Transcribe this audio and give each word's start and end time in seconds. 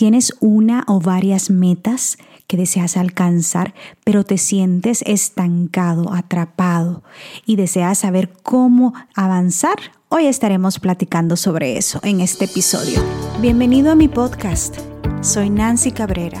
Tienes 0.00 0.34
una 0.40 0.82
o 0.86 0.98
varias 0.98 1.50
metas 1.50 2.16
que 2.46 2.56
deseas 2.56 2.96
alcanzar, 2.96 3.74
pero 4.02 4.24
te 4.24 4.38
sientes 4.38 5.02
estancado, 5.02 6.14
atrapado 6.14 7.02
y 7.44 7.56
deseas 7.56 7.98
saber 7.98 8.32
cómo 8.42 8.94
avanzar. 9.14 9.76
Hoy 10.08 10.24
estaremos 10.24 10.78
platicando 10.78 11.36
sobre 11.36 11.76
eso 11.76 12.00
en 12.02 12.22
este 12.22 12.46
episodio. 12.46 13.04
Bienvenido 13.42 13.92
a 13.92 13.94
mi 13.94 14.08
podcast. 14.08 14.78
Soy 15.20 15.50
Nancy 15.50 15.92
Cabrera 15.92 16.40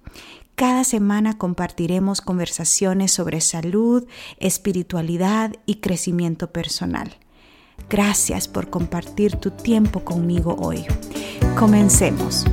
Cada 0.61 0.83
semana 0.83 1.39
compartiremos 1.39 2.21
conversaciones 2.21 3.11
sobre 3.11 3.41
salud, 3.41 4.07
espiritualidad 4.37 5.53
y 5.65 5.77
crecimiento 5.77 6.51
personal. 6.51 7.15
Gracias 7.89 8.47
por 8.47 8.69
compartir 8.69 9.37
tu 9.37 9.49
tiempo 9.49 10.01
conmigo 10.01 10.55
hoy. 10.59 10.85
Comencemos. 11.57 12.45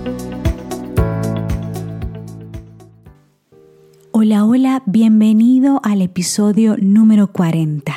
Hola, 4.13 4.47
hola, 4.47 4.83
bienvenido 4.87 5.83
al 5.85 6.01
episodio 6.01 6.77
número 6.81 7.31
40. 7.31 7.95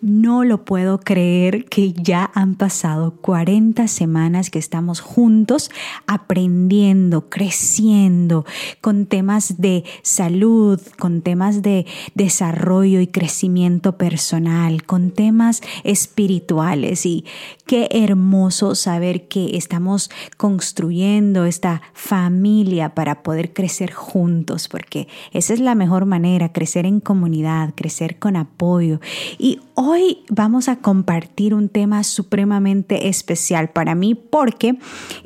No 0.00 0.44
lo 0.44 0.64
puedo 0.64 1.00
creer 1.00 1.64
que 1.66 1.92
ya 1.92 2.30
han 2.34 2.54
pasado 2.54 3.14
40 3.20 3.88
semanas 3.88 4.50
que 4.50 4.58
estamos 4.58 5.00
juntos 5.00 5.70
aprendiendo, 6.06 7.28
creciendo 7.28 8.44
con 8.80 9.06
temas 9.06 9.60
de 9.60 9.84
salud, 10.02 10.80
con 10.98 11.22
temas 11.22 11.62
de 11.62 11.86
desarrollo 12.14 13.00
y 13.00 13.06
crecimiento 13.06 13.96
personal, 13.96 14.84
con 14.84 15.10
temas 15.10 15.62
espirituales. 15.84 17.06
Y 17.06 17.24
qué 17.66 17.88
hermoso 17.90 18.74
saber 18.74 19.28
que 19.28 19.56
estamos 19.56 20.10
construyendo 20.36 21.44
esta 21.44 21.82
familia 21.92 22.94
para 22.94 23.22
poder 23.22 23.52
crecer 23.52 23.92
juntos, 23.92 24.68
porque 24.68 25.08
esa 25.32 25.54
es 25.54 25.60
la 25.60 25.74
mejor 25.74 26.06
manera, 26.06 26.52
crecer 26.52 26.86
en 26.86 27.00
comunidad, 27.00 27.74
crecer 27.74 28.18
con 28.18 28.36
apoyo. 28.36 29.00
Y 29.38 29.60
hoy 29.80 30.24
vamos 30.28 30.68
a 30.68 30.80
compartir 30.80 31.54
un 31.54 31.68
tema 31.68 32.02
supremamente 32.02 33.08
especial 33.08 33.70
para 33.70 33.94
mí 33.94 34.16
porque 34.16 34.76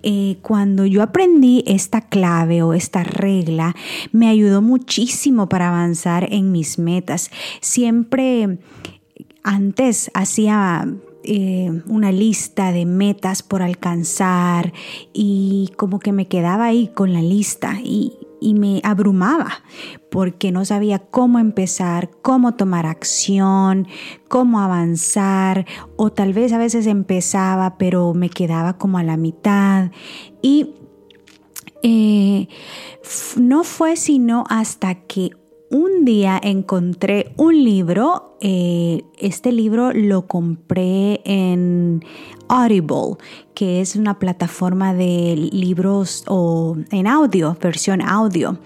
eh, 0.02 0.36
cuando 0.42 0.84
yo 0.84 1.02
aprendí 1.02 1.64
esta 1.66 2.02
clave 2.02 2.62
o 2.62 2.74
esta 2.74 3.02
regla, 3.02 3.74
me 4.12 4.28
ayudó 4.28 4.60
muchísimo 4.60 5.48
para 5.48 5.68
avanzar 5.68 6.28
en 6.30 6.52
mis 6.52 6.78
metas. 6.78 7.30
Siempre 7.62 8.58
antes 9.42 10.10
hacía 10.12 10.86
eh, 11.24 11.70
una 11.86 12.12
lista 12.12 12.72
de 12.72 12.84
metas 12.84 13.42
por 13.42 13.62
alcanzar 13.62 14.74
y 15.14 15.72
como 15.78 15.98
que 15.98 16.12
me 16.12 16.28
quedaba 16.28 16.66
ahí 16.66 16.88
con 16.88 17.14
la 17.14 17.22
lista 17.22 17.78
y, 17.82 18.12
y 18.42 18.54
me 18.54 18.80
abrumaba 18.84 19.62
porque 20.10 20.52
no 20.52 20.64
sabía 20.64 20.98
cómo 20.98 21.38
empezar, 21.38 22.10
cómo 22.22 22.54
tomar 22.54 22.86
acción, 22.86 23.86
cómo 24.28 24.60
avanzar 24.60 25.66
o 25.96 26.10
tal 26.10 26.32
vez 26.32 26.52
a 26.52 26.58
veces 26.58 26.86
empezaba 26.86 27.78
pero 27.78 28.12
me 28.14 28.28
quedaba 28.28 28.76
como 28.76 28.98
a 28.98 29.02
la 29.02 29.16
mitad. 29.16 29.90
Y 30.42 30.74
eh, 31.82 32.48
no 33.36 33.64
fue 33.64 33.96
sino 33.96 34.44
hasta 34.48 34.94
que 34.94 35.30
un 35.72 36.04
día 36.04 36.38
encontré 36.42 37.32
un 37.38 37.64
libro, 37.64 38.36
eh, 38.40 39.04
este 39.18 39.52
libro 39.52 39.92
lo 39.92 40.26
compré 40.26 41.22
en 41.24 42.04
Audible, 42.48 43.16
que 43.54 43.80
es 43.80 43.96
una 43.96 44.18
plataforma 44.18 44.92
de 44.92 45.48
libros 45.50 46.24
o 46.28 46.76
en 46.90 47.06
audio, 47.06 47.56
versión 47.58 48.02
audio. 48.02 48.58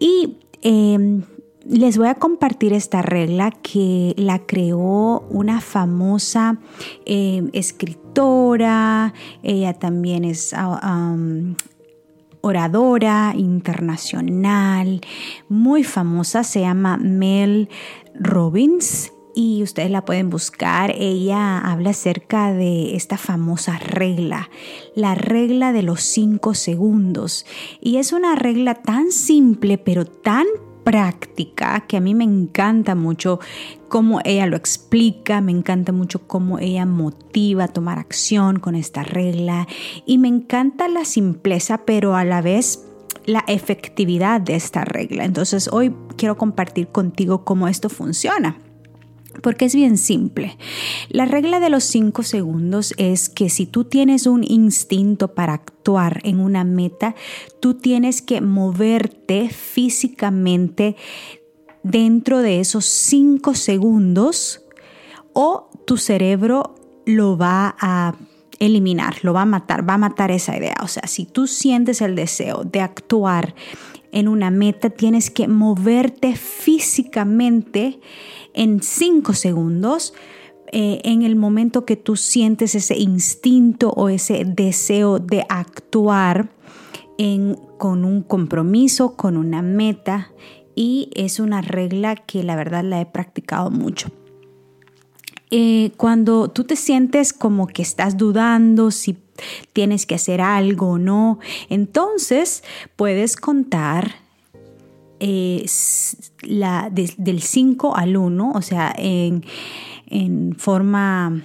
Y 0.00 0.38
em, 0.62 1.22
les 1.64 1.96
voy 1.96 2.08
a 2.08 2.16
compartir 2.16 2.72
esta 2.72 3.00
regla 3.00 3.52
que 3.52 4.12
la 4.16 4.40
creó 4.40 5.24
una 5.30 5.60
famosa 5.60 6.58
em, 7.06 7.48
escritora, 7.52 9.14
ella 9.44 9.74
también 9.74 10.24
es 10.24 10.52
ah, 10.52 11.14
oradora 12.40 13.34
internacional, 13.36 15.00
muy 15.48 15.84
famosa, 15.84 16.44
se 16.44 16.60
llama 16.60 16.96
Mel 16.96 17.68
Robbins 18.14 19.12
y 19.34 19.62
ustedes 19.62 19.90
la 19.90 20.04
pueden 20.04 20.30
buscar. 20.30 20.92
Ella 20.96 21.58
habla 21.58 21.90
acerca 21.90 22.52
de 22.52 22.96
esta 22.96 23.16
famosa 23.16 23.78
regla, 23.78 24.50
la 24.94 25.14
regla 25.14 25.72
de 25.72 25.82
los 25.82 26.02
cinco 26.02 26.54
segundos. 26.54 27.46
Y 27.80 27.96
es 27.96 28.12
una 28.12 28.34
regla 28.34 28.74
tan 28.74 29.12
simple 29.12 29.78
pero 29.78 30.04
tan 30.04 30.46
práctica 30.84 31.84
que 31.86 31.96
a 31.96 32.00
mí 32.00 32.14
me 32.14 32.24
encanta 32.24 32.94
mucho 32.94 33.40
cómo 33.88 34.20
ella 34.24 34.46
lo 34.46 34.56
explica, 34.56 35.40
me 35.40 35.52
encanta 35.52 35.92
mucho 35.92 36.26
cómo 36.26 36.58
ella 36.58 36.86
motiva 36.86 37.64
a 37.64 37.68
tomar 37.68 37.98
acción 37.98 38.58
con 38.58 38.74
esta 38.74 39.02
regla 39.02 39.66
y 40.06 40.18
me 40.18 40.28
encanta 40.28 40.88
la 40.88 41.04
simpleza 41.04 41.82
pero 41.84 42.16
a 42.16 42.24
la 42.24 42.42
vez 42.42 42.86
la 43.26 43.44
efectividad 43.46 44.40
de 44.40 44.56
esta 44.56 44.84
regla. 44.84 45.24
Entonces 45.24 45.68
hoy 45.72 45.94
quiero 46.16 46.36
compartir 46.36 46.88
contigo 46.88 47.44
cómo 47.44 47.68
esto 47.68 47.88
funciona. 47.88 48.56
Porque 49.42 49.66
es 49.66 49.74
bien 49.74 49.96
simple. 49.96 50.58
La 51.08 51.24
regla 51.24 51.60
de 51.60 51.70
los 51.70 51.84
cinco 51.84 52.22
segundos 52.22 52.94
es 52.96 53.28
que 53.28 53.48
si 53.48 53.66
tú 53.66 53.84
tienes 53.84 54.26
un 54.26 54.44
instinto 54.44 55.34
para 55.34 55.54
actuar 55.54 56.20
en 56.24 56.40
una 56.40 56.64
meta, 56.64 57.14
tú 57.60 57.74
tienes 57.74 58.22
que 58.22 58.40
moverte 58.40 59.48
físicamente 59.48 60.96
dentro 61.82 62.38
de 62.42 62.60
esos 62.60 62.84
cinco 62.84 63.54
segundos 63.54 64.62
o 65.32 65.70
tu 65.86 65.96
cerebro 65.96 66.74
lo 67.06 67.38
va 67.38 67.76
a 67.80 68.14
eliminar, 68.58 69.16
lo 69.22 69.32
va 69.32 69.42
a 69.42 69.46
matar, 69.46 69.88
va 69.88 69.94
a 69.94 69.98
matar 69.98 70.30
esa 70.30 70.56
idea. 70.56 70.76
O 70.82 70.88
sea, 70.88 71.06
si 71.06 71.24
tú 71.24 71.46
sientes 71.46 72.00
el 72.02 72.14
deseo 72.14 72.64
de 72.64 72.80
actuar 72.80 73.54
en 74.12 74.28
una 74.28 74.50
meta, 74.50 74.90
tienes 74.90 75.30
que 75.30 75.48
moverte 75.48 76.36
físicamente 76.36 78.00
en 78.54 78.82
cinco 78.82 79.32
segundos. 79.32 80.14
Eh, 80.72 81.00
en 81.04 81.22
el 81.22 81.34
momento 81.34 81.84
que 81.84 81.96
tú 81.96 82.14
sientes 82.14 82.74
ese 82.74 82.96
instinto 82.96 83.90
o 83.90 84.08
ese 84.08 84.44
deseo 84.44 85.18
de 85.18 85.44
actuar 85.48 86.50
con 87.76 88.04
un 88.06 88.22
compromiso, 88.22 89.14
con 89.14 89.36
una 89.36 89.60
meta, 89.60 90.32
y 90.74 91.10
es 91.14 91.38
una 91.38 91.60
regla 91.60 92.16
que 92.16 92.42
la 92.42 92.56
verdad 92.56 92.82
la 92.84 93.00
he 93.00 93.06
practicado 93.06 93.70
mucho. 93.70 94.10
Eh, 95.50 95.90
cuando 95.96 96.48
tú 96.48 96.62
te 96.62 96.76
sientes 96.76 97.32
como 97.32 97.66
que 97.66 97.82
estás 97.82 98.16
dudando 98.16 98.92
si 98.92 99.18
tienes 99.72 100.06
que 100.06 100.14
hacer 100.14 100.40
algo 100.40 100.90
o 100.90 100.98
no, 100.98 101.40
entonces 101.68 102.62
puedes 102.94 103.36
contar 103.36 104.14
eh, 105.18 105.66
la, 106.42 106.88
del 106.90 107.42
5 107.42 107.96
al 107.96 108.16
1, 108.16 108.52
o 108.54 108.62
sea, 108.62 108.94
en, 108.96 109.44
en 110.06 110.54
forma, 110.56 111.42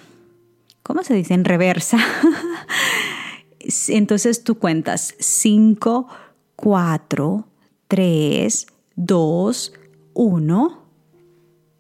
¿cómo 0.84 1.04
se 1.04 1.16
dice? 1.16 1.34
En 1.34 1.44
reversa. 1.44 1.98
Entonces 3.88 4.44
tú 4.44 4.60
cuentas 4.60 5.16
5, 5.18 6.08
4, 6.56 7.48
3, 7.88 8.68
2, 8.96 9.74
1 10.14 10.85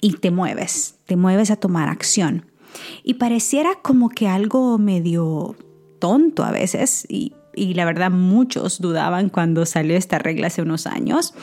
y 0.05 0.11
te 0.17 0.29
mueves, 0.29 0.99
te 1.07 1.15
mueves 1.15 1.49
a 1.49 1.55
tomar 1.55 1.89
acción. 1.89 2.45
Y 3.03 3.15
pareciera 3.15 3.71
como 3.81 4.09
que 4.09 4.27
algo 4.27 4.77
medio 4.77 5.55
tonto 5.97 6.43
a 6.43 6.51
veces 6.51 7.07
y 7.09 7.33
y 7.55 7.73
la 7.73 7.85
verdad 7.85 8.11
muchos 8.11 8.81
dudaban 8.81 9.29
cuando 9.29 9.65
salió 9.65 9.95
esta 9.95 10.19
regla 10.19 10.47
hace 10.47 10.61
unos 10.61 10.87
años, 10.87 11.33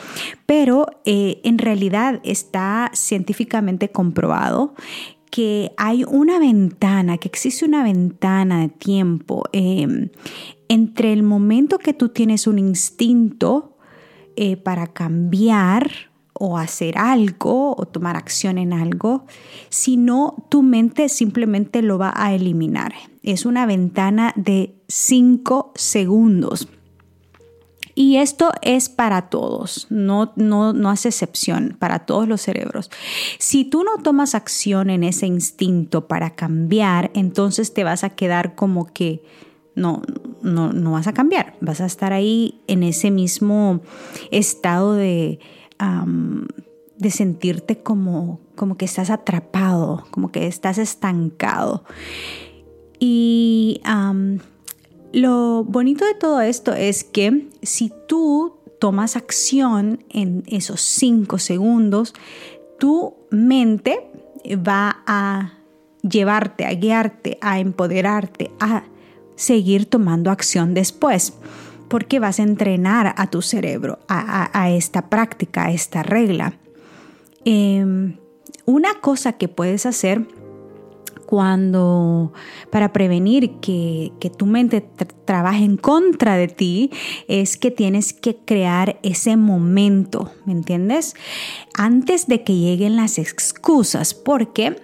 pero 0.45 0.85
eh, 1.05 1.41
en 1.43 1.57
realidad 1.57 2.21
está 2.23 2.91
científicamente 2.93 3.89
comprobado 3.89 4.75
que 5.31 5.71
hay 5.75 6.03
una 6.03 6.37
ventana, 6.37 7.17
que 7.17 7.29
existe 7.29 7.65
una 7.65 7.83
ventana 7.83 8.61
de 8.61 8.69
tiempo 8.69 9.43
em, 9.53 10.09
entre 10.67 11.11
el 11.13 11.23
momento 11.23 11.79
que 11.79 11.93
tú 11.93 12.09
tienes 12.09 12.45
un 12.45 12.59
instinto 12.59 13.75
eh, 14.35 14.55
para 14.55 14.85
cambiar 14.85 16.12
o 16.33 16.57
hacer 16.57 16.97
algo 16.97 17.75
o 17.77 17.85
tomar 17.85 18.15
acción 18.15 18.57
en 18.57 18.73
algo, 18.73 19.25
sino 19.69 20.45
tu 20.49 20.63
mente 20.63 21.09
simplemente 21.09 21.81
lo 21.81 21.97
va 21.97 22.13
a 22.15 22.33
eliminar. 22.33 22.93
Es 23.21 23.45
una 23.45 23.65
ventana 23.65 24.33
de 24.35 24.75
5 24.87 25.71
segundos. 25.75 26.67
Y 27.95 28.17
esto 28.17 28.51
es 28.63 28.89
para 28.89 29.29
todos, 29.29 29.85
no, 29.91 30.33
no, 30.35 30.73
no 30.73 30.89
hace 30.89 31.09
excepción, 31.09 31.75
para 31.77 31.99
todos 31.99 32.27
los 32.27 32.41
cerebros. 32.41 32.89
Si 33.37 33.65
tú 33.65 33.83
no 33.83 34.01
tomas 34.01 34.33
acción 34.33 34.89
en 34.89 35.03
ese 35.03 35.27
instinto 35.27 36.07
para 36.07 36.31
cambiar, 36.31 37.11
entonces 37.13 37.71
te 37.71 37.83
vas 37.83 38.03
a 38.03 38.09
quedar 38.09 38.55
como 38.55 38.87
que 38.87 39.21
no, 39.75 40.01
no, 40.41 40.73
no 40.73 40.91
vas 40.91 41.07
a 41.07 41.13
cambiar, 41.13 41.55
vas 41.61 41.81
a 41.81 41.85
estar 41.85 42.13
ahí 42.13 42.61
en 42.67 42.83
ese 42.83 43.11
mismo 43.11 43.81
estado 44.31 44.93
de 44.93 45.39
de 46.97 47.11
sentirte 47.11 47.79
como, 47.79 48.39
como 48.55 48.77
que 48.77 48.85
estás 48.85 49.09
atrapado, 49.09 50.05
como 50.11 50.31
que 50.31 50.47
estás 50.47 50.77
estancado. 50.77 51.83
Y 52.99 53.81
lo 55.11 55.63
bonito 55.63 56.05
de 56.05 56.13
todo 56.15 56.41
esto 56.41 56.73
es 56.73 57.03
que 57.03 57.49
si 57.61 57.91
tú 58.07 58.55
tomas 58.79 59.15
acción 59.15 60.03
en 60.09 60.43
esos 60.47 60.81
cinco 60.81 61.37
segundos, 61.39 62.13
tu 62.79 63.15
mente 63.29 64.09
va 64.55 65.03
a 65.05 65.53
llevarte, 66.01 66.65
a 66.65 66.73
guiarte, 66.73 67.37
a 67.41 67.59
empoderarte, 67.59 68.51
a 68.59 68.83
seguir 69.35 69.85
tomando 69.85 70.31
acción 70.31 70.73
después 70.73 71.33
porque 71.93 72.17
vas 72.17 72.39
a 72.39 72.41
entrenar 72.41 73.13
a 73.17 73.27
tu 73.27 73.43
cerebro 73.43 73.99
a, 74.07 74.71
esta 74.71 75.11
práctica, 75.11 75.65
a 75.65 75.71
esta 75.71 76.01
regla. 76.01 76.57
Em, 77.45 78.17
una 78.65 78.95
cosa 78.99 79.33
que 79.33 79.47
puedes 79.47 79.85
hacer 79.85 80.25
cuando 81.27 82.33
para 82.71 82.93
prevenir 82.93 83.59
que, 83.59 84.11
tu 84.35 84.47
mente 84.47 84.81
trabaje 85.25 85.63
en 85.65 85.77
contra 85.77 86.35
de 86.35 86.47
ti 86.47 86.89
es 87.27 87.57
que 87.57 87.69
tienes 87.69 88.11
que 88.11 88.37
crear 88.37 88.97
ese 89.03 89.37
momento, 89.37 90.31
¿me 90.47 90.53
entiendes? 90.53 91.13
Antes 91.75 92.25
de 92.25 92.43
que 92.43 92.55
lleguen 92.55 92.95
las 92.95 93.19
excusas, 93.19 94.15
porque 94.15 94.81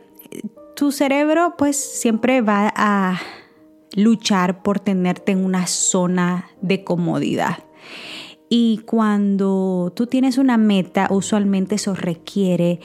tu 0.75 0.91
cerebro 0.91 1.55
pues 1.57 1.75
siempre 1.75 2.41
va 2.41 2.71
a 2.75 3.19
luchar 3.93 4.61
por 4.61 4.79
tenerte 4.79 5.31
en 5.31 5.43
una 5.43 5.67
zona 5.67 6.49
de 6.61 6.83
comodidad. 6.83 7.63
Y 8.51 8.79
cuando 8.79 9.93
tú 9.95 10.07
tienes 10.07 10.39
una 10.39 10.57
meta, 10.57 11.07
usualmente 11.11 11.75
eso 11.75 11.93
requiere 11.93 12.79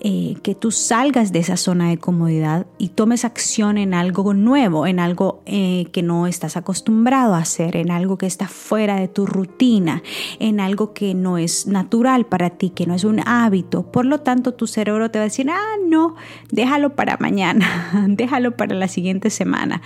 eh, 0.00 0.36
que 0.42 0.54
tú 0.54 0.70
salgas 0.70 1.32
de 1.32 1.38
esa 1.38 1.56
zona 1.56 1.88
de 1.88 1.96
comodidad 1.96 2.66
y 2.76 2.90
tomes 2.90 3.24
acción 3.24 3.78
en 3.78 3.94
algo 3.94 4.34
nuevo, 4.34 4.86
en 4.86 5.00
algo 5.00 5.40
eh, 5.46 5.86
que 5.92 6.02
no 6.02 6.26
estás 6.26 6.58
acostumbrado 6.58 7.34
a 7.34 7.38
hacer, 7.38 7.76
en 7.76 7.90
algo 7.90 8.18
que 8.18 8.26
está 8.26 8.46
fuera 8.46 8.96
de 8.96 9.08
tu 9.08 9.24
rutina, 9.24 10.02
en 10.38 10.60
algo 10.60 10.92
que 10.92 11.14
no 11.14 11.38
es 11.38 11.66
natural 11.66 12.26
para 12.26 12.50
ti, 12.50 12.68
que 12.68 12.84
no 12.84 12.92
es 12.94 13.04
un 13.04 13.26
hábito. 13.26 13.90
Por 13.90 14.04
lo 14.04 14.20
tanto, 14.20 14.52
tu 14.52 14.66
cerebro 14.66 15.10
te 15.10 15.18
va 15.18 15.22
a 15.22 15.28
decir, 15.28 15.48
ah, 15.48 15.76
no, 15.86 16.14
déjalo 16.52 16.94
para 16.94 17.16
mañana, 17.16 18.06
déjalo 18.08 18.54
para 18.54 18.74
la 18.74 18.86
siguiente 18.86 19.30
semana. 19.30 19.80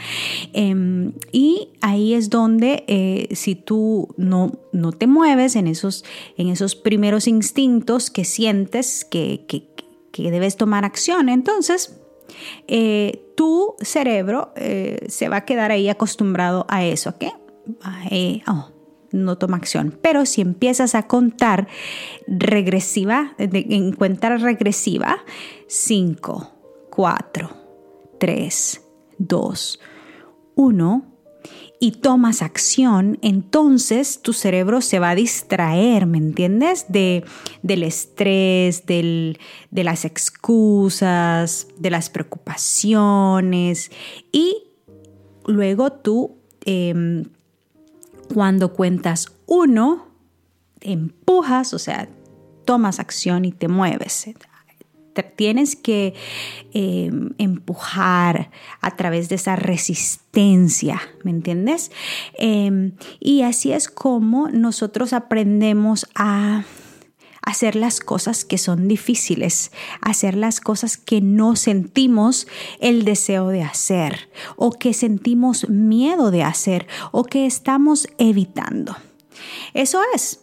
Em, 0.54 1.12
y 1.30 1.68
ahí 1.82 2.14
es 2.14 2.30
donde 2.30 2.82
eh, 2.88 3.28
si 3.36 3.54
tú 3.54 4.08
no, 4.16 4.54
no 4.72 4.90
te 4.90 5.06
mueves 5.06 5.19
en 5.24 5.66
esos, 5.66 6.04
en 6.36 6.48
esos 6.48 6.74
primeros 6.74 7.26
instintos 7.26 8.10
que 8.10 8.24
sientes 8.24 9.04
que, 9.04 9.46
debes 10.16 10.56
tomar 10.56 10.84
acción, 10.84 11.28
entonces 11.28 11.98
eh, 12.68 13.32
tu 13.36 13.74
cerebro 13.80 14.52
eh, 14.56 15.06
se 15.08 15.28
va 15.28 15.38
a 15.38 15.44
quedar 15.44 15.70
ahí 15.70 15.88
acostumbrado 15.88 16.66
a 16.68 16.84
eso, 16.84 17.10
¿ok? 17.10 17.24
Eh, 18.10 18.42
oh, 18.46 18.70
no 19.12 19.38
toma 19.38 19.56
acción. 19.56 19.98
Pero 20.02 20.26
si 20.26 20.40
empiezas 20.40 20.94
a 20.94 21.06
contar 21.06 21.68
regresiva, 22.26 23.34
en 23.38 23.92
cuenta 23.92 24.36
regresiva, 24.36 25.24
5, 25.68 26.52
4, 26.90 27.50
3, 28.18 28.82
2, 29.18 29.80
1, 30.54 31.09
y 31.82 31.92
tomas 31.92 32.42
acción, 32.42 33.18
entonces 33.22 34.20
tu 34.20 34.34
cerebro 34.34 34.82
se 34.82 34.98
va 34.98 35.10
a 35.10 35.14
distraer, 35.14 36.04
¿me 36.04 36.18
entiendes? 36.18 36.84
De, 36.90 37.24
del 37.62 37.84
estrés, 37.84 38.84
de 38.84 39.38
las 39.72 40.04
excusas, 40.04 41.68
de 41.78 41.90
las 41.90 42.10
preocupaciones. 42.10 43.90
Y 44.30 44.64
luego 45.46 45.90
tú, 45.90 46.36
em, 46.66 47.24
cuando 48.34 48.74
cuentas 48.74 49.32
uno, 49.46 50.06
empujas, 50.82 51.72
o 51.72 51.78
sea, 51.78 52.10
tomas 52.66 53.00
acción 53.00 53.46
y 53.46 53.52
te 53.52 53.68
mueves 53.68 54.26
tienes 55.36 55.76
que 55.76 56.14
em, 56.72 57.30
empujar 57.38 58.50
a 58.80 58.96
través 58.96 59.28
de 59.28 59.36
esa 59.36 59.56
resistencia, 59.56 61.00
¿me 61.24 61.30
entiendes? 61.30 61.90
Em, 62.38 62.92
y 63.18 63.42
así 63.42 63.72
es 63.72 63.88
como 63.88 64.48
nosotros 64.48 65.12
aprendemos 65.12 66.06
a 66.14 66.64
hacer 67.42 67.74
las 67.74 68.00
cosas 68.00 68.44
que 68.44 68.58
son 68.58 68.86
difíciles, 68.86 69.72
hacer 70.00 70.36
las 70.36 70.60
cosas 70.60 70.96
que 70.96 71.20
no 71.20 71.56
sentimos 71.56 72.46
el 72.80 73.04
deseo 73.04 73.48
de 73.48 73.62
hacer 73.62 74.30
o 74.56 74.70
que 74.70 74.94
sentimos 74.94 75.68
miedo 75.68 76.30
de 76.30 76.42
hacer 76.42 76.86
o 77.12 77.24
que 77.24 77.46
estamos 77.46 78.08
evitando. 78.18 78.96
Eso 79.74 80.00
es, 80.14 80.40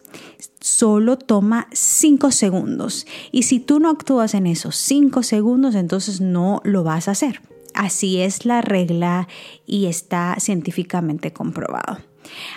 solo 0.60 1.18
toma 1.18 1.68
5 1.72 2.30
segundos 2.30 3.06
y 3.32 3.44
si 3.44 3.60
tú 3.60 3.80
no 3.80 3.90
actúas 3.90 4.34
en 4.34 4.46
esos 4.46 4.76
5 4.76 5.22
segundos, 5.22 5.74
entonces 5.74 6.20
no 6.20 6.60
lo 6.64 6.84
vas 6.84 7.08
a 7.08 7.12
hacer. 7.12 7.40
Así 7.74 8.20
es 8.20 8.44
la 8.44 8.60
regla 8.60 9.28
y 9.66 9.86
está 9.86 10.36
científicamente 10.40 11.32
comprobado. 11.32 11.98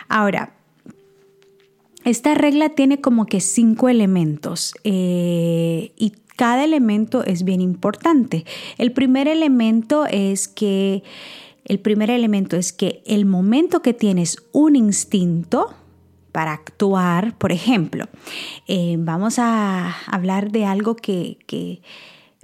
Ahora, 0.09 0.55
esta 2.03 2.33
regla 2.33 2.69
tiene 2.69 2.99
como 2.99 3.27
que 3.27 3.39
cinco 3.39 3.87
elementos 3.87 4.73
eh, 4.83 5.91
y 5.97 6.13
cada 6.35 6.63
elemento 6.63 7.23
es 7.23 7.43
bien 7.43 7.61
importante. 7.61 8.45
El 8.79 8.91
primer 8.91 9.27
elemento 9.27 10.05
es 10.07 10.47
que 10.47 11.03
el 11.65 11.79
primer 11.79 12.09
elemento 12.09 12.57
es 12.57 12.73
que 12.73 13.03
el 13.05 13.25
momento 13.25 13.83
que 13.83 13.93
tienes 13.93 14.37
un 14.51 14.75
instinto, 14.75 15.73
para 16.31 16.53
actuar. 16.53 17.37
Por 17.37 17.51
ejemplo, 17.51 18.05
eh, 18.67 18.95
vamos 18.99 19.39
a 19.39 19.95
hablar 20.07 20.51
de 20.51 20.65
algo 20.65 20.95
que, 20.95 21.81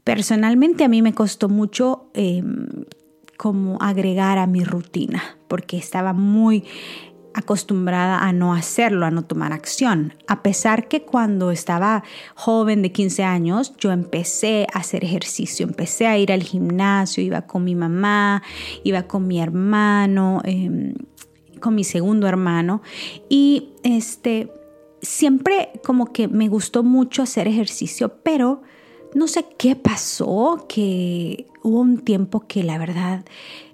personalmente 0.03 0.83
a 0.83 0.87
mí 0.87 1.01
me 1.01 1.13
costó 1.13 1.49
mucho 1.49 2.09
em, 2.13 2.85
como 3.37 3.77
agregar 3.81 4.37
a 4.37 4.47
mi 4.47 4.63
rutina, 4.63 5.21
porque 5.47 5.77
estaba 5.77 6.13
muy 6.13 6.63
acostumbrada 7.37 8.17
a 8.17 8.33
no 8.33 8.55
hacerlo, 8.55 9.05
a 9.05 9.11
no 9.11 9.23
tomar 9.23 9.53
acción. 9.53 10.15
A 10.27 10.41
pesar 10.41 10.87
que 10.87 11.03
cuando 11.03 11.51
estaba 11.51 12.03
joven 12.33 12.81
de 12.81 12.91
15 12.91 13.23
años, 13.23 13.73
yo 13.77 13.91
empecé 13.91 14.65
a 14.73 14.79
hacer 14.79 15.03
ejercicio, 15.03 15.67
empecé 15.67 16.07
a 16.07 16.17
ir 16.17 16.31
al 16.31 16.41
gimnasio, 16.41 17.23
iba 17.23 17.43
con 17.43 17.63
mi 17.63 17.75
mamá, 17.75 18.41
iba 18.83 19.03
con 19.03 19.27
mi 19.27 19.39
hermano. 19.39 20.41
Em, 20.45 20.95
con 21.57 21.75
mi 21.75 21.83
segundo 21.83 22.27
hermano 22.27 22.81
y 23.29 23.69
este 23.83 24.51
siempre 25.01 25.69
como 25.83 26.11
que 26.11 26.27
me 26.27 26.47
gustó 26.47 26.83
mucho 26.83 27.21
hacer 27.21 27.47
ejercicio, 27.47 28.15
pero 28.23 28.61
no 29.13 29.27
sé 29.27 29.45
qué 29.57 29.75
pasó, 29.75 30.65
que 30.67 31.47
hubo 31.63 31.79
un 31.79 31.99
tiempo 31.99 32.41
que 32.47 32.63
la 32.63 32.77
verdad 32.77 33.25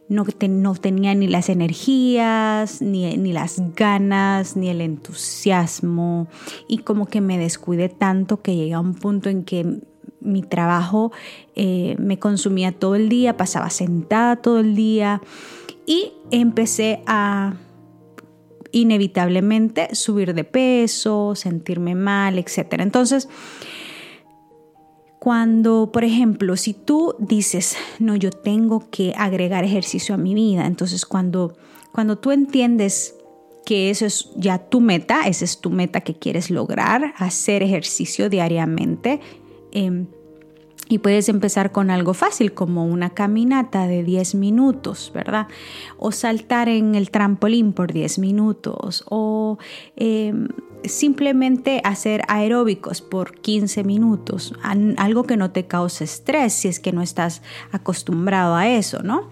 no, 0.09 0.25
no 0.49 0.75
tenía 0.75 1.15
ni 1.15 1.27
las 1.27 1.49
energías, 1.49 2.81
ni, 2.81 3.17
ni, 3.17 3.33
las 3.33 3.61
ganas, 3.75 4.55
ni 4.55 4.69
el 4.69 4.81
entusiasmo, 4.81 6.27
y 6.67 6.79
como 6.79 7.07
que 7.07 7.21
me 7.21 7.37
descuidé 7.37 7.89
tanto 7.89 8.41
que 8.41 8.55
llegué 8.55 8.73
a 8.73 8.79
un 8.79 8.93
punto 8.93 9.29
en 9.29 9.43
que 9.43 9.81
mi 10.19 10.41
trabajo 10.41 11.11
eh, 11.55 11.95
me 11.99 12.19
consumía 12.19 12.71
todo 12.71 12.95
el 12.95 13.09
día, 13.09 13.35
pasaba 13.35 13.69
sentada 13.69 14.37
todo 14.37 14.59
el 14.59 14.75
día, 14.75 15.21
y 15.85 16.13
empecé 16.31 17.01
a 17.07 17.55
inevitablemente 18.73 19.95
subir 19.95 20.33
de 20.33 20.43
peso, 20.43 21.35
sentirme 21.35 21.95
mal, 21.95 22.37
etc. 22.37 22.73
Entonces, 22.79 23.29
cuando, 25.19 25.91
por 25.93 26.03
ejemplo, 26.03 26.57
si 26.57 26.73
tú 26.73 27.15
dices, 27.19 27.77
no, 27.99 28.17
yo 28.17 28.31
tengo 28.31 28.89
que 28.89 29.13
agregar 29.15 29.63
ejercicio 29.63 30.15
a 30.15 30.17
mi 30.17 30.33
vida, 30.33 30.65
entonces 30.65 31.05
cuando, 31.05 31.55
cuando 31.93 32.17
tú 32.17 32.31
entiendes 32.31 33.15
que 33.65 33.89
eso 33.89 34.05
es 34.05 34.31
ya 34.35 34.57
tu 34.57 34.81
meta, 34.81 35.21
esa 35.27 35.45
es 35.45 35.61
tu 35.61 35.69
meta 35.69 36.01
que 36.01 36.15
quieres 36.15 36.49
lograr, 36.49 37.13
hacer 37.17 37.63
ejercicio 37.63 38.29
diariamente. 38.29 39.21
Em, 39.71 40.07
y 40.89 40.97
puedes 40.99 41.29
empezar 41.29 41.71
con 41.71 41.89
algo 41.89 42.13
fácil 42.13 42.53
como 42.53 42.85
una 42.85 43.11
caminata 43.11 43.87
de 43.87 44.03
10 44.03 44.35
minutos, 44.35 45.11
¿verdad? 45.13 45.47
O 45.97 46.11
saltar 46.11 46.67
en 46.69 46.95
el 46.95 47.09
trampolín 47.09 47.73
por 47.73 47.93
10 47.93 48.19
minutos. 48.19 49.05
O 49.09 49.57
em, 49.95 50.49
simplemente 50.83 51.81
hacer 51.85 52.23
aeróbicos 52.27 53.01
por 53.01 53.39
15 53.39 53.83
minutos. 53.83 54.53
Algo 54.97 55.23
que 55.23 55.37
no 55.37 55.51
te 55.51 55.65
cause 55.65 56.03
estrés 56.03 56.53
si 56.53 56.67
es 56.67 56.79
que 56.79 56.91
no 56.91 57.01
estás 57.01 57.41
acostumbrado 57.71 58.55
a 58.55 58.67
eso, 58.67 59.01
¿no? 59.03 59.29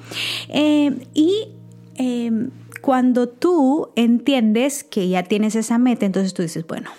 Em, 0.48 1.00
y 1.14 1.50
em, 1.96 2.50
cuando 2.82 3.28
tú 3.28 3.90
entiendes 3.96 4.84
que 4.86 5.10
ya 5.10 5.24
tienes 5.24 5.56
esa 5.56 5.78
meta, 5.78 6.06
entonces 6.06 6.34
tú 6.34 6.42
dices, 6.42 6.66
bueno, 6.66 6.90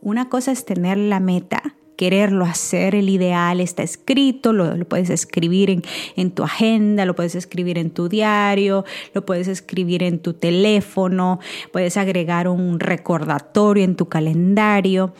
una 0.00 0.28
cosa 0.28 0.52
es 0.52 0.64
tener 0.64 0.96
la 0.96 1.20
meta 1.20 1.74
quererlo 2.00 2.46
hacer, 2.46 2.94
el 2.94 3.10
ideal 3.10 3.60
está 3.60 3.82
escrito, 3.82 4.54
lo, 4.54 4.74
puedes 4.86 5.10
escribir 5.10 5.68
en, 5.68 5.82
en, 6.16 6.30
tu 6.30 6.44
agenda, 6.44 7.04
lo 7.04 7.14
puedes 7.14 7.34
escribir 7.34 7.76
en 7.76 7.90
tu 7.90 8.08
diario, 8.08 8.86
lo 9.12 9.26
puedes 9.26 9.48
escribir 9.48 10.02
en 10.02 10.18
tu 10.18 10.32
teléfono, 10.32 11.40
puedes 11.74 11.98
agregar 11.98 12.48
un 12.48 12.80
recordatorio 12.80 13.84
en 13.84 13.96
tu 13.96 14.08
calendario 14.08 15.12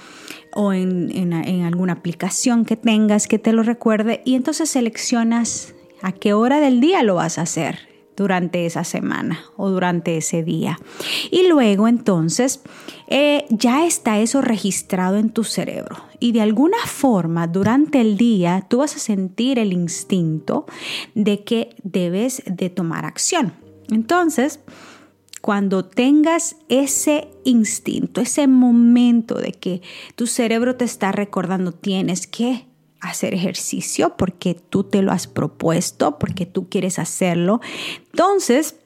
o 0.54 0.72
en, 0.72 1.10
en 1.12 1.64
alguna 1.64 1.92
aplicación 1.92 2.64
que 2.64 2.76
tengas 2.76 3.28
que 3.28 3.38
te 3.38 3.52
lo 3.52 3.62
recuerde 3.62 4.22
y 4.24 4.34
entonces 4.34 4.70
seleccionas 4.70 5.74
a 6.00 6.12
qué 6.12 6.32
hora 6.32 6.60
del 6.60 6.80
día 6.80 7.02
lo 7.02 7.16
vas 7.16 7.36
a 7.36 7.42
hacer 7.42 7.89
durante 8.20 8.66
esa 8.66 8.84
semana 8.84 9.40
o 9.56 9.70
durante 9.70 10.18
ese 10.18 10.42
día. 10.42 10.78
Y 11.30 11.48
luego 11.48 11.88
entonces 11.88 12.60
eh, 13.06 13.46
ya 13.48 13.86
está 13.86 14.20
eso 14.20 14.42
registrado 14.42 15.16
en 15.16 15.30
tu 15.30 15.42
cerebro. 15.42 15.96
Y 16.18 16.32
de 16.32 16.42
alguna 16.42 16.76
forma 16.84 17.46
durante 17.46 18.02
el 18.02 18.18
día 18.18 18.66
tú 18.68 18.78
vas 18.78 18.94
a 18.94 18.98
sentir 18.98 19.58
el 19.58 19.72
instinto 19.72 20.66
de 21.14 21.44
que 21.44 21.74
debes 21.82 22.42
de 22.44 22.68
tomar 22.68 23.06
acción. 23.06 23.54
Entonces, 23.90 24.60
cuando 25.40 25.86
tengas 25.86 26.56
ese 26.68 27.28
instinto, 27.44 28.20
ese 28.20 28.46
momento 28.46 29.36
de 29.36 29.52
que 29.52 29.80
tu 30.14 30.26
cerebro 30.26 30.76
te 30.76 30.84
está 30.84 31.10
recordando, 31.10 31.72
tienes 31.72 32.26
que 32.26 32.66
hacer 33.00 33.34
ejercicio 33.34 34.16
porque 34.16 34.54
tú 34.54 34.84
te 34.84 35.02
lo 35.02 35.12
has 35.12 35.26
propuesto, 35.26 36.18
porque 36.18 36.46
tú 36.46 36.68
quieres 36.68 36.98
hacerlo. 36.98 37.60
Entonces, 38.12 38.76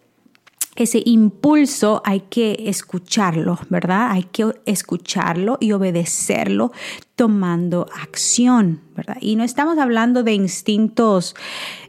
ese 0.76 1.02
impulso 1.04 2.02
hay 2.04 2.20
que 2.20 2.64
escucharlo, 2.66 3.58
¿verdad? 3.68 4.10
Hay 4.10 4.24
que 4.24 4.54
escucharlo 4.66 5.56
y 5.60 5.72
obedecerlo 5.72 6.72
tomando 7.14 7.86
acción, 8.02 8.80
¿verdad? 8.96 9.16
Y 9.20 9.36
no 9.36 9.44
estamos 9.44 9.78
hablando 9.78 10.24
de 10.24 10.34
instintos 10.34 11.36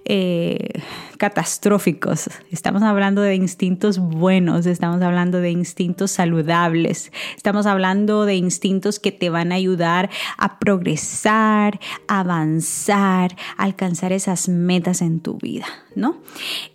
eh, 0.05 0.70
catastróficos, 1.17 2.29
estamos 2.51 2.84
hablando 2.84 3.22
de 3.22 3.36
instintos 3.36 4.00
buenos, 4.00 4.65
estamos 4.65 5.01
hablando 5.01 5.39
de 5.39 5.51
instintos 5.51 6.12
saludables, 6.12 7.12
estamos 7.36 7.65
hablando 7.65 8.25
de 8.25 8.36
instintos 8.36 9.00
que 9.00 9.12
te 9.12 9.29
van 9.29 9.51
a 9.51 9.55
ayudar 9.55 10.10
a 10.38 10.60
progresar, 10.60 11.79
avanzar, 12.07 13.36
alcanzar 13.57 14.12
esas 14.12 14.50
metas 14.50 15.01
en 15.01 15.19
tu 15.19 15.38
vida, 15.38 15.67
¿no? 15.95 16.22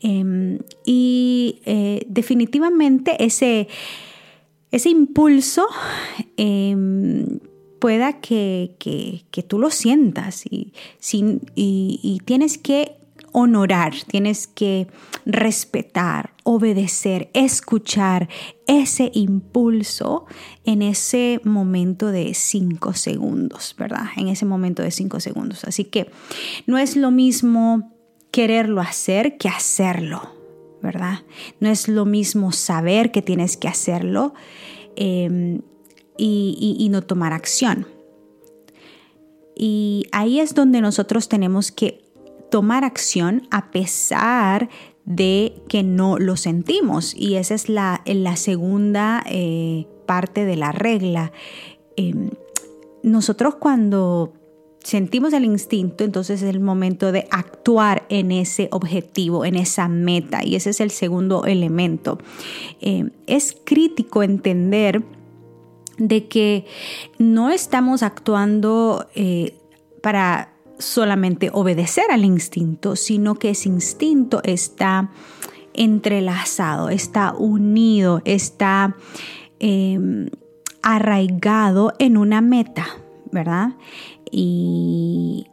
Em, 0.02 0.58
y 0.84 1.60
eh, 1.64 2.06
definitivamente 2.08 3.24
ese, 3.24 3.68
ese 4.70 4.88
impulso 4.88 5.66
em, 6.36 7.40
pueda 7.80 8.20
que, 8.20 8.76
tú 9.48 9.58
lo 9.58 9.70
sientas 9.70 10.44
y, 10.46 10.72
y, 11.56 12.20
tienes 12.24 12.58
que 12.58 12.99
honorar, 13.32 13.94
tienes 14.06 14.46
que 14.46 14.88
respetar, 15.24 16.34
obedecer, 16.44 17.30
escuchar 17.34 18.28
ese 18.66 19.10
impulso 19.14 20.26
en 20.64 20.82
ese 20.82 21.40
momento 21.44 22.10
de 22.10 22.34
cinco 22.34 22.94
segundos, 22.94 23.74
¿verdad? 23.78 24.06
En 24.16 24.28
ese 24.28 24.44
momento 24.46 24.82
de 24.82 24.90
cinco 24.90 25.20
segundos. 25.20 25.64
Así 25.64 25.84
que 25.84 26.10
no 26.66 26.78
es 26.78 26.96
lo 26.96 27.10
mismo 27.10 27.92
quererlo 28.30 28.80
hacer 28.80 29.36
que 29.36 29.48
hacerlo, 29.48 30.22
¿verdad? 30.82 31.20
No 31.58 31.68
es 31.68 31.88
lo 31.88 32.04
mismo 32.04 32.52
saber 32.52 33.10
que 33.10 33.22
tienes 33.22 33.56
que 33.56 33.68
hacerlo 33.68 34.34
em, 34.96 35.62
y, 36.16 36.88
no 36.90 37.02
tomar 37.02 37.32
acción. 37.32 37.86
Y 39.56 40.06
ahí 40.12 40.40
es 40.40 40.54
donde 40.54 40.80
nosotros 40.80 41.28
tenemos 41.28 41.70
que 41.72 41.99
tomar 42.50 42.84
acción 42.84 43.46
a 43.50 43.70
pesar 43.70 44.68
de 45.04 45.62
que 45.68 45.82
no 45.82 46.18
lo 46.18 46.36
sentimos. 46.36 47.14
Y 47.16 47.36
esa 47.36 47.54
es 47.54 47.68
la, 47.68 48.02
la 48.04 48.36
segunda 48.36 49.24
eh, 49.26 49.86
parte 50.06 50.44
de 50.44 50.56
la 50.56 50.72
regla. 50.72 51.32
Em, 51.96 52.30
nosotros 53.02 53.56
cuando 53.56 54.34
sentimos 54.82 55.32
el 55.32 55.44
instinto, 55.44 56.04
entonces 56.04 56.42
es 56.42 56.48
el 56.48 56.60
momento 56.60 57.12
de 57.12 57.26
actuar 57.30 58.04
en 58.08 58.32
ese 58.32 58.68
objetivo, 58.72 59.44
en 59.44 59.56
esa 59.56 59.88
meta. 59.88 60.44
Y 60.44 60.56
ese 60.56 60.70
es 60.70 60.80
el 60.80 60.90
segundo 60.90 61.44
elemento. 61.44 62.18
Em, 62.80 63.10
es 63.26 63.56
crítico 63.64 64.22
entender 64.22 65.02
de 65.98 66.28
que 66.28 66.64
no 67.18 67.50
estamos 67.50 68.02
actuando 68.02 69.06
eh, 69.14 69.54
para 70.02 70.54
solamente 70.80 71.50
obedecer 71.52 72.04
al 72.10 72.24
instinto, 72.24 72.96
sino 72.96 73.36
que 73.36 73.50
ese 73.50 73.68
instinto 73.68 74.40
está 74.42 75.10
entrelazado, 75.74 76.88
está 76.88 77.32
unido, 77.32 78.22
está 78.24 78.96
em, 79.60 80.28
arraigado 80.82 81.92
en 81.98 82.16
una 82.16 82.40
meta, 82.40 82.86
¿verdad? 83.30 83.76
Y, 84.30 85.46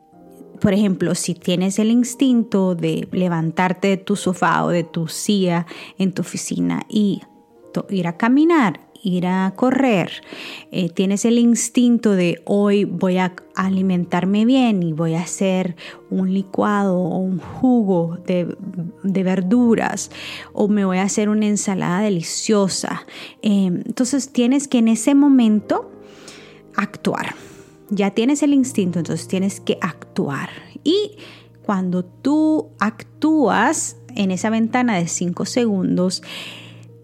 por 0.60 0.74
ejemplo, 0.74 1.14
si 1.14 1.36
tienes 1.36 1.78
el 1.78 1.92
instinto 1.92 2.74
de 2.74 3.08
levantarte 3.12 3.90
de 3.90 3.98
tu 3.98 4.16
sofá 4.16 4.64
o 4.64 4.70
de 4.70 4.84
tu 4.84 5.08
silla 5.08 5.68
en 5.98 6.14
tu 6.14 6.22
oficina 6.22 6.84
y 6.90 7.22
ir 7.90 8.08
a 8.08 8.18
caminar 8.18 8.87
ir 9.08 9.26
a 9.26 9.54
correr, 9.56 10.12
eh, 10.72 10.90
tienes 10.90 11.24
el 11.26 11.40
instinto 11.40 12.12
de 12.12 12.42
hoy 12.46 12.84
voy 12.84 13.18
a 13.18 13.34
alimentarme 13.56 14.46
bien 14.46 14.84
y 14.84 14.94
voy 14.94 15.16
a 15.16 15.22
hacer 15.22 15.76
un 16.10 16.34
licuado 16.34 16.98
o 17.00 17.18
un 17.18 17.40
jugo 17.40 18.18
de, 18.26 18.56
verduras 19.04 20.12
o 20.54 20.68
me 20.68 20.86
voy 20.86 20.98
a 20.98 21.04
hacer 21.04 21.30
una 21.30 21.48
ensalada 21.48 22.02
deliciosa. 22.02 23.06
Em, 23.42 23.84
entonces 23.86 24.32
tienes 24.32 24.68
que 24.68 24.80
en 24.80 24.90
ese 24.90 25.16
momento 25.16 25.90
actuar. 26.76 27.36
Ya 27.90 28.12
tienes 28.12 28.44
el 28.44 28.54
instinto, 28.54 29.00
entonces 29.00 29.28
tienes 29.28 29.62
que 29.62 29.78
actuar. 29.82 30.50
Y 30.84 31.18
cuando 31.66 32.04
tú 32.04 32.70
actúas 32.80 33.96
en 34.16 34.32
esa 34.32 34.50
ventana 34.50 34.98
de 34.98 35.08
5 35.08 35.46
segundos, 35.46 36.22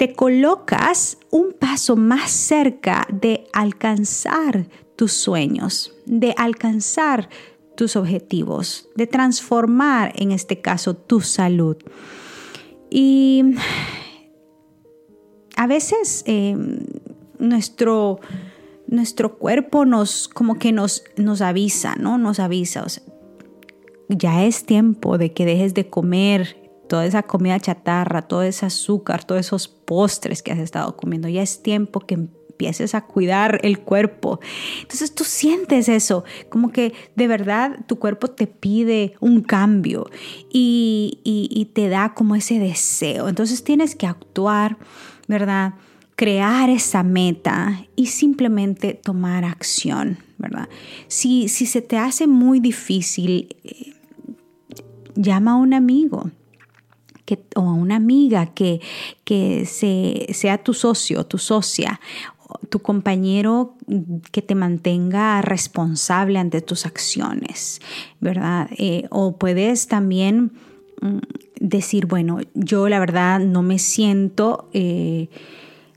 te 0.04 0.12
colocas 0.16 1.18
un 1.32 1.54
paso 1.54 1.96
más 1.96 2.30
cerca 2.30 3.08
de 3.10 3.48
alcanzar 3.54 4.68
tus 4.98 5.14
sueños, 5.14 5.96
de 6.06 6.36
alcanzar 6.36 7.30
tus 7.78 7.96
objetivos, 7.96 8.90
de 8.98 9.08
transformar 9.08 10.12
en 10.18 10.34
este 10.34 10.60
caso 10.60 10.94
tu 10.94 11.22
salud. 11.22 11.78
Y 12.90 13.56
a 15.56 15.68
veces 15.68 16.26
em, 16.28 16.80
nuestro, 17.40 18.20
nuestro 18.88 19.38
cuerpo 19.38 19.86
nos 19.86 20.28
como 20.28 20.56
que 20.56 20.74
nos, 20.74 21.06
nos 21.16 21.40
avisa, 21.40 21.96
¿no? 21.96 22.18
Nos 22.18 22.42
avisa, 22.42 22.86
ya 24.10 24.44
es 24.44 24.66
tiempo 24.66 25.18
de 25.18 25.32
que 25.32 25.46
dejes 25.46 25.74
de 25.74 25.90
comer 25.90 26.63
toda 26.88 27.06
esa 27.06 27.24
comida 27.24 27.60
chatarra, 27.60 28.24
todo 28.24 28.44
ese 28.44 28.66
azúcar, 28.66 29.24
todos 29.24 29.42
esos 29.42 29.68
postres 29.68 30.44
que 30.44 30.52
has 30.52 30.60
estado 30.60 30.96
comiendo. 30.96 31.28
Ya 31.28 31.42
es 31.42 31.64
tiempo 31.64 32.00
que 32.02 32.16
empieces 32.16 32.96
a 32.96 33.02
cuidar 33.02 33.60
el 33.64 33.80
cuerpo. 33.80 34.40
Entonces 34.82 35.14
tú 35.14 35.24
sientes 35.24 35.90
eso, 35.90 36.24
como 36.50 36.72
que 36.72 36.94
de 37.16 37.28
verdad 37.28 37.80
tu 37.88 37.98
cuerpo 37.98 38.30
te 38.30 38.48
pide 38.48 39.16
un 39.20 39.42
cambio 39.42 40.10
y, 40.52 41.70
te 41.74 41.90
da 41.90 42.14
como 42.14 42.36
ese 42.36 42.60
deseo. 42.60 43.28
Entonces 43.28 43.64
tienes 43.64 43.96
que 43.96 44.06
actuar, 44.06 44.78
¿verdad? 45.28 45.74
crear 46.16 46.70
esa 46.70 47.02
meta 47.02 47.88
y 47.96 48.06
simplemente 48.06 48.94
tomar 48.94 49.44
acción, 49.46 50.20
¿verdad? 50.38 50.70
Si, 51.08 51.50
si 51.50 51.66
se 51.66 51.82
te 51.82 51.98
hace 51.98 52.28
muy 52.28 52.60
difícil, 52.60 53.56
eh, 53.64 53.94
llama 55.16 55.54
a 55.54 55.56
un 55.56 55.74
amigo, 55.74 56.30
que, 57.26 57.44
o 57.56 57.62
a 57.62 57.74
una 57.74 57.96
amiga 57.96 58.48
que, 58.48 58.82
que 59.24 59.66
sea 59.66 60.58
tu 60.58 60.74
socio, 60.74 61.26
tu 61.26 61.38
socia, 61.38 62.00
tu 62.70 62.80
compañero 62.80 63.76
que 64.32 64.42
te 64.42 64.56
mantenga 64.56 65.42
responsable 65.42 66.40
ante 66.40 66.62
tus 66.62 66.86
acciones, 66.86 67.82
¿verdad? 68.20 68.70
Eh, 68.78 69.08
o 69.10 69.38
puedes 69.38 69.88
también 69.88 70.52
mm, 71.02 71.20
decir, 71.60 72.06
bueno, 72.06 72.40
yo 72.54 72.90
la 72.90 73.00
verdad 73.00 73.40
no 73.40 73.64
me 73.64 73.80
siento 73.80 74.70
eh, 74.74 75.30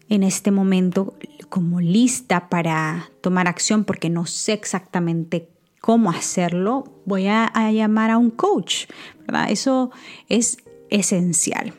en 0.08 0.22
este 0.22 0.50
momento 0.50 1.14
como 1.48 1.80
lista 1.80 2.48
para 2.48 3.10
tomar 3.20 3.48
acción 3.48 3.84
porque 3.84 4.10
no 4.10 4.26
sé 4.26 4.52
exactamente 4.52 5.48
cómo 5.80 6.10
hacerlo, 6.10 6.84
voy 7.04 7.28
a, 7.28 7.52
llamar 7.70 8.10
a 8.10 8.18
un 8.18 8.30
coach, 8.30 8.86
¿verdad? 9.20 9.50
Eso 9.50 9.90
es 10.28 10.58
esencial. 10.90 11.74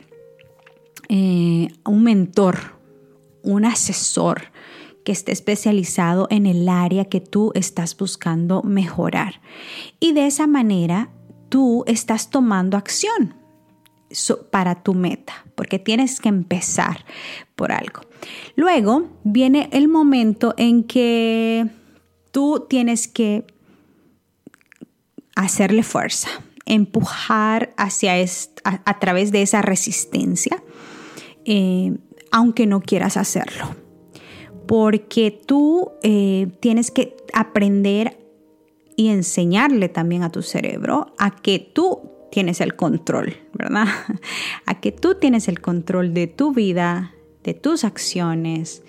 Eh, 1.09 1.69
un 1.85 2.03
mentor, 2.03 2.75
un 3.43 3.65
asesor 3.65 4.51
que 5.03 5.13
esté 5.13 5.31
especializado 5.31 6.27
en 6.29 6.45
el 6.45 6.67
área 6.67 7.05
que 7.05 7.21
tú 7.21 7.51
estás 7.55 7.95
buscando 7.95 8.61
mejorar. 8.63 9.39
Y 10.01 10.11
de 10.11 10.27
esa 10.27 10.47
manera 10.47 11.09
tú 11.47 11.85
estás 11.87 12.29
tomando 12.29 12.75
acción 12.75 13.33
para 14.51 14.83
tu 14.83 14.93
meta, 14.93 15.45
porque 15.55 15.79
tienes 15.79 16.19
que 16.19 16.29
empezar 16.29 17.05
por 17.55 17.71
algo. 17.71 18.01
Luego 18.55 19.07
viene 19.23 19.69
el 19.71 19.87
momento 19.87 20.53
en 20.57 20.83
que 20.83 21.67
tú 22.31 22.65
tienes 22.69 23.07
que 23.07 23.45
hacerle 25.35 25.83
fuerza, 25.83 26.29
empujar 26.67 27.73
hacia 27.77 28.13
a, 28.63 28.99
través 28.99 29.31
de 29.31 29.41
esa 29.41 29.61
resistencia, 29.61 30.63
eh, 31.45 31.97
aunque 32.31 32.65
no 32.67 32.81
quieras 32.81 33.17
hacerlo. 33.17 33.75
Porque 34.67 35.31
tú 35.31 35.91
eh, 36.03 36.47
tienes 36.59 36.91
que 36.91 37.15
aprender 37.33 38.19
y 38.97 39.09
enseñarle 39.09 39.89
también 39.89 40.23
a 40.23 40.31
tu 40.31 40.41
cerebro 40.41 41.13
a 41.17 41.35
que 41.35 41.59
tú 41.59 42.11
tienes 42.31 42.59
el 42.61 42.75
control, 42.75 43.37
¿verdad? 43.53 43.87
A 44.65 44.81
que 44.81 44.91
tú 44.91 45.15
tienes 45.15 45.47
el 45.47 45.61
control 45.61 46.13
de 46.13 46.27
tu 46.27 46.53
vida, 46.53 47.13
de 47.43 47.53
tus 47.53 47.83
acciones 47.85 48.83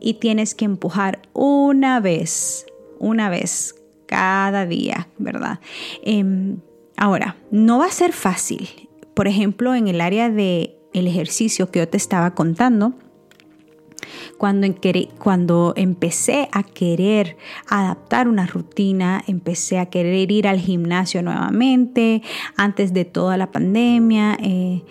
y 0.00 0.14
tienes 0.14 0.54
que 0.54 0.64
empujar 0.64 1.22
una 1.32 2.00
vez, 2.00 2.66
una 2.98 3.30
vez 3.30 3.76
cada 4.06 4.66
día, 4.66 5.08
¿verdad? 5.18 5.60
Em, 6.02 6.58
ahora, 6.96 7.36
no 7.50 7.78
va 7.78 7.86
a 7.86 7.90
ser 7.90 8.12
fácil. 8.12 8.88
Por 9.14 9.28
ejemplo, 9.28 9.74
en 9.74 9.88
el 9.88 10.00
área 10.00 10.30
del 10.30 10.76
el 10.92 11.06
ejercicio 11.06 11.70
que 11.70 11.80
yo 11.80 11.88
te 11.88 11.96
estaba 11.96 12.34
contando, 12.34 12.94
cuando, 14.38 14.66
cuando, 15.18 15.72
empecé 15.76 16.48
a 16.52 16.62
querer 16.62 17.36
adaptar 17.68 18.28
una 18.28 18.46
rutina, 18.46 19.22
empecé 19.26 19.78
a 19.78 19.86
querer 19.86 20.30
ir 20.30 20.48
al 20.48 20.58
gimnasio 20.58 21.22
nuevamente, 21.22 22.22
antes 22.56 22.92
de 22.92 23.04
toda 23.04 23.36
la 23.36 23.52
pandemia, 23.52 24.36
eh, 24.42 24.82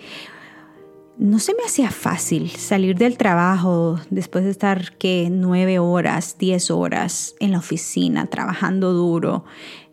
no 1.18 1.38
se 1.38 1.54
me 1.54 1.62
hacía 1.64 1.90
fácil 1.90 2.50
salir 2.50 2.96
del 2.96 3.16
trabajo 3.16 4.00
después 4.10 4.44
de 4.44 4.50
estar 4.50 4.96
que 4.96 5.28
nueve 5.30 5.78
horas, 5.78 6.36
diez 6.38 6.70
horas 6.70 7.34
en 7.38 7.52
la 7.52 7.58
oficina 7.58 8.26
trabajando 8.26 8.92
duro, 8.92 9.44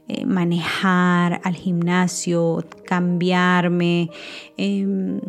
eh, 0.10 0.26
manejar 0.26 1.40
al 1.44 1.56
gimnasio, 1.56 2.66
cambiarme, 2.86 4.10
em, 4.58 5.22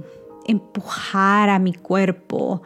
empujar 0.46 1.50
a 1.50 1.58
mi 1.58 1.74
cuerpo. 1.74 2.62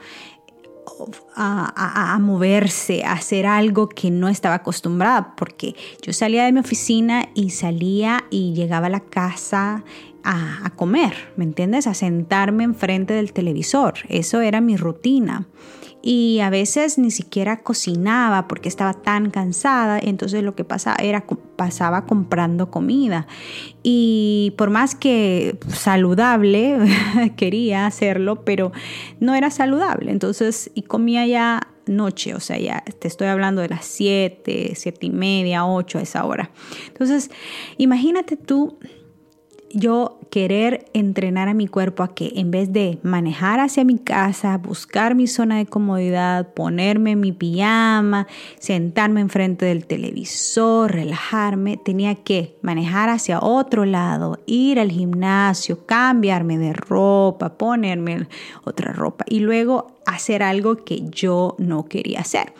A, 1.35 2.15
a, 2.15 2.19
moverse, 2.21 3.05
a 3.05 3.13
hacer 3.13 3.47
algo 3.47 3.89
que 3.89 4.13
no 4.13 4.29
estaba 4.29 4.57
acostumbrada, 4.57 5.35
porque 5.35 5.75
yo 6.03 6.13
salía 6.13 6.45
de 6.45 6.53
mi 6.53 6.61
oficina 6.61 7.29
y 7.35 7.51
salía 7.51 8.25
y 8.31 8.53
llegaba 8.55 8.87
a 8.87 8.91
la 8.91 9.01
casa 9.01 9.83
a, 10.25 10.71
comer, 10.77 11.15
¿me 11.37 11.45
entiendes? 11.45 11.87
A 11.87 11.95
sentarme 11.95 12.65
enfrente 12.65 13.15
del 13.15 13.33
televisor. 13.33 13.95
Eso 14.09 14.41
era 14.41 14.61
mi 14.61 14.77
rutina. 14.77 15.47
Y 16.07 16.41
a 16.41 16.51
veces 16.51 16.99
ni 16.99 17.11
siquiera 17.11 17.63
cocinaba 17.63 18.47
porque 18.47 18.69
estaba 18.69 18.93
tan 18.93 19.31
cansada. 19.31 19.99
Entonces 19.99 20.43
lo 20.43 20.55
que 20.55 20.63
pasaba 20.63 20.97
era 21.03 21.25
pasaba 21.57 22.05
comprando 22.05 22.71
comida. 22.71 23.27
Y 23.83 24.53
por 24.59 24.69
más 24.69 24.95
que 24.95 25.59
saludable, 25.69 26.77
quería 27.37 27.87
hacerlo, 27.87 28.45
pero 28.45 28.71
no 29.19 29.35
era 29.35 29.51
saludable. 29.51 30.11
Entonces, 30.11 30.71
y 30.75 30.83
comía 30.83 31.27
ya 31.27 31.69
noche, 31.87 32.35
o 32.35 32.41
sea, 32.41 32.59
ya 32.59 32.85
te 32.99 33.09
estoy 33.09 33.29
hablando 33.29 33.63
de 33.63 33.69
las 33.71 33.87
7, 33.87 34.73
7 34.75 35.07
y 35.07 35.11
media, 35.11 35.65
8 35.65 36.01
a 36.01 36.03
esa 36.03 36.27
hora. 36.27 36.51
Entonces, 36.89 37.31
imagínate 37.79 38.37
tú 38.37 38.79
yo 39.75 40.19
querer 40.31 40.87
entrenar 40.95 41.49
a 41.49 41.55
mi 41.55 41.69
cuerpo 41.69 42.03
a 42.03 42.15
que 42.15 42.33
en 42.37 42.51
vez 42.51 42.73
de 42.73 42.99
manejar 43.03 43.61
hacia 43.61 43.85
mi 43.85 43.99
casa, 43.99 44.57
buscar 44.59 45.15
mi 45.15 45.27
zona 45.27 45.59
de 45.59 45.67
comodidad, 45.67 46.55
ponerme 46.55 47.17
mi 47.17 47.33
pijama, 47.33 48.27
sentarme 48.59 49.21
enfrente 49.21 49.67
del 49.67 49.87
televisor, 49.87 50.93
relajarme, 50.93 51.77
tenía 51.77 52.15
que 52.15 52.57
manejar 52.63 53.09
hacia 53.09 53.41
otro 53.41 53.85
lado, 53.85 54.41
ir 54.47 54.81
al 54.81 54.91
gimnasio, 54.91 55.87
cambiarme 55.87 56.59
de 56.59 56.73
ropa, 56.73 57.57
ponerme 57.59 58.27
otra 58.65 58.93
ropa 58.93 59.25
y 59.29 59.41
luego 59.41 59.99
hacer 60.07 60.43
algo 60.43 60.85
que 60.85 61.09
yo 61.11 61.55
no 61.59 61.87
quería 61.87 62.21
hacer. 62.21 62.55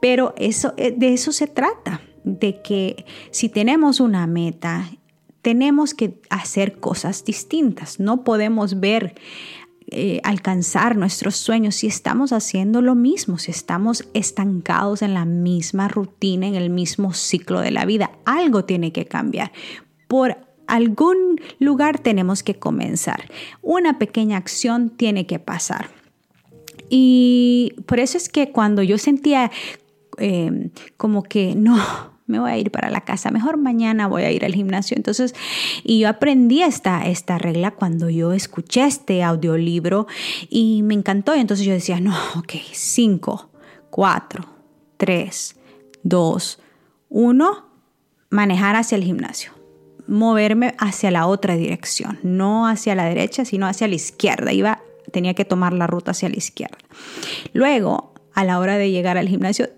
Pero 0.00 0.34
eso 0.36 0.74
eh, 0.76 0.94
de 0.96 1.12
eso 1.12 1.32
se 1.32 1.46
trata, 1.46 2.00
de 2.24 2.62
que 2.62 3.04
si 3.30 3.48
tenemos 3.48 4.00
una 4.00 4.26
meta 4.26 4.90
tenemos 5.42 5.94
que 5.94 6.14
hacer 6.30 6.78
cosas 6.78 7.24
distintas. 7.24 8.00
No 8.00 8.24
podemos 8.24 8.80
ver, 8.80 9.14
eh, 9.90 10.20
alcanzar 10.22 10.96
nuestros 10.96 11.36
sueños 11.36 11.74
si 11.74 11.88
estamos 11.88 12.32
haciendo 12.32 12.80
lo 12.80 12.94
mismo, 12.94 13.38
si 13.38 13.50
estamos 13.50 14.08
estancados 14.14 15.02
en 15.02 15.12
la 15.12 15.24
misma 15.24 15.88
rutina, 15.88 16.46
en 16.46 16.54
el 16.54 16.70
mismo 16.70 17.12
ciclo 17.12 17.60
de 17.60 17.72
la 17.72 17.84
vida. 17.84 18.12
Algo 18.24 18.64
tiene 18.64 18.92
que 18.92 19.04
cambiar. 19.04 19.52
Por 20.08 20.38
algún 20.68 21.40
lugar 21.58 21.98
tenemos 21.98 22.42
que 22.42 22.54
comenzar. 22.54 23.28
Una 23.60 23.98
pequeña 23.98 24.38
acción 24.38 24.90
tiene 24.90 25.26
que 25.26 25.38
pasar. 25.38 25.90
Y 26.88 27.74
por 27.86 27.98
eso 27.98 28.16
es 28.16 28.28
que 28.28 28.52
cuando 28.52 28.82
yo 28.82 28.96
sentía 28.96 29.50
eh, 30.18 30.70
como 30.96 31.22
que 31.22 31.54
no, 31.54 31.76
me 32.26 32.38
voy 32.38 32.50
a 32.50 32.58
ir 32.58 32.70
para 32.70 32.90
la 32.90 33.02
casa, 33.02 33.30
mejor 33.30 33.56
mañana 33.56 34.06
voy 34.06 34.22
a 34.22 34.30
ir 34.30 34.44
al 34.44 34.54
gimnasio. 34.54 34.96
Entonces, 34.96 35.34
y 35.82 36.00
yo 36.00 36.08
aprendí 36.08 36.62
esta, 36.62 37.06
esta 37.06 37.38
regla 37.38 37.72
cuando 37.72 38.08
yo 38.10 38.32
escuché 38.32 38.84
este 38.84 39.22
audiolibro 39.22 40.06
y 40.48 40.82
me 40.82 40.94
encantó. 40.94 41.34
Entonces 41.34 41.66
yo 41.66 41.72
decía, 41.72 42.00
no, 42.00 42.14
ok, 42.36 42.52
5, 42.72 43.50
4, 43.90 44.46
3, 44.96 45.56
2, 46.02 46.60
1, 47.08 47.66
manejar 48.30 48.76
hacia 48.76 48.96
el 48.96 49.04
gimnasio 49.04 49.52
moverme 50.06 50.74
hacia 50.78 51.10
la 51.10 51.26
otra 51.26 51.56
dirección, 51.56 52.18
no 52.22 52.66
hacia 52.66 52.94
la 52.94 53.04
derecha, 53.04 53.44
sino 53.44 53.66
hacia 53.66 53.88
la 53.88 53.94
izquierda. 53.94 54.52
Iba, 54.52 54.82
tenía 55.10 55.34
que 55.34 55.44
tomar 55.44 55.72
la 55.72 55.86
ruta 55.86 56.10
hacia 56.10 56.28
la 56.28 56.36
izquierda. 56.36 56.78
Luego, 57.52 58.12
a 58.34 58.44
la 58.44 58.58
hora 58.58 58.78
de 58.78 58.90
llegar 58.90 59.18
al 59.18 59.28
gimnasio, 59.28 59.68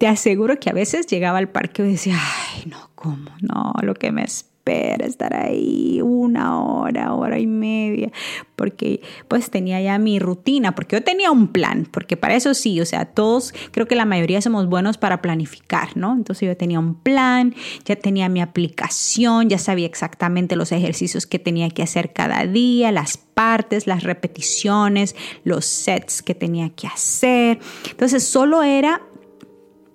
te 0.00 0.08
aseguro 0.08 0.58
que 0.58 0.70
a 0.70 0.72
veces 0.72 1.06
llegaba 1.08 1.36
al 1.36 1.50
parque 1.50 1.82
y 1.82 1.92
decía, 1.92 2.18
ay, 2.18 2.64
no, 2.70 2.88
¿cómo? 2.94 3.32
No, 3.42 3.74
lo 3.82 3.92
que 3.92 4.10
me 4.10 4.24
espera 4.24 5.04
estar 5.04 5.34
ahí 5.34 6.00
una 6.02 6.58
hora, 6.58 7.12
hora 7.12 7.38
y 7.38 7.46
media, 7.46 8.10
porque 8.56 9.02
pues 9.28 9.50
tenía 9.50 9.78
ya 9.82 9.98
mi 9.98 10.18
rutina, 10.18 10.74
porque 10.74 10.96
yo 10.96 11.04
tenía 11.04 11.30
un 11.30 11.48
plan, 11.48 11.86
porque 11.90 12.16
para 12.16 12.34
eso 12.34 12.54
sí, 12.54 12.80
o 12.80 12.86
sea, 12.86 13.04
todos, 13.04 13.52
creo 13.72 13.86
que 13.86 13.94
la 13.94 14.06
mayoría 14.06 14.40
somos 14.40 14.70
buenos 14.70 14.96
para 14.96 15.20
planificar, 15.20 15.94
¿no? 15.98 16.14
Entonces 16.14 16.48
yo 16.48 16.56
tenía 16.56 16.78
un 16.78 16.94
plan, 16.94 17.54
ya 17.84 17.94
tenía 17.94 18.30
mi 18.30 18.40
aplicación, 18.40 19.50
ya 19.50 19.58
sabía 19.58 19.84
exactamente 19.84 20.56
los 20.56 20.72
ejercicios 20.72 21.26
que 21.26 21.38
tenía 21.38 21.68
que 21.68 21.82
hacer 21.82 22.14
cada 22.14 22.46
día, 22.46 22.90
las 22.90 23.18
partes, 23.18 23.86
las 23.86 24.02
repeticiones, 24.02 25.14
los 25.44 25.66
sets 25.66 26.22
que 26.22 26.34
tenía 26.34 26.70
que 26.70 26.86
hacer. 26.86 27.58
Entonces 27.90 28.24
solo 28.24 28.62
era 28.62 29.02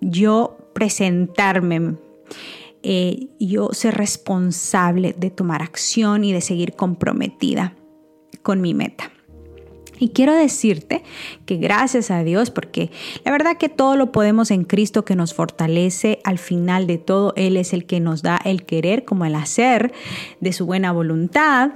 yo 0.06 0.58
presentarme, 0.74 1.96
eh, 2.84 3.28
yo 3.40 3.70
ser 3.74 3.96
responsable 3.96 5.16
de 5.18 5.32
tomar 5.32 5.62
acción 5.62 6.24
y 6.24 6.32
de 6.32 6.42
seguir 6.42 6.74
comprometida 6.74 7.74
con 8.44 8.62
mi 8.62 8.74
meta. 8.74 9.12
Y 9.98 10.10
quiero 10.10 10.34
decirte 10.34 11.04
que 11.46 11.56
gracias 11.56 12.12
a 12.12 12.24
Dios, 12.24 12.52
porque 12.52 12.92
la 13.24 13.32
verdad 13.32 13.58
que 13.58 13.70
todo 13.70 13.96
lo 13.96 14.12
podemos 14.12 14.52
en 14.52 14.66
Cristo 14.66 15.06
que 15.06 15.16
nos 15.16 15.34
fortalece, 15.34 16.20
al 16.26 16.38
final 16.38 16.86
de 16.86 16.98
todo 16.98 17.34
Él 17.38 17.56
es 17.58 17.72
el 17.74 17.86
que 17.86 18.00
nos 18.02 18.22
da 18.22 18.40
el 18.44 18.66
querer 18.66 19.06
como 19.06 19.26
el 19.26 19.36
hacer 19.36 19.94
de 20.42 20.52
su 20.52 20.66
buena 20.66 20.92
voluntad 20.92 21.72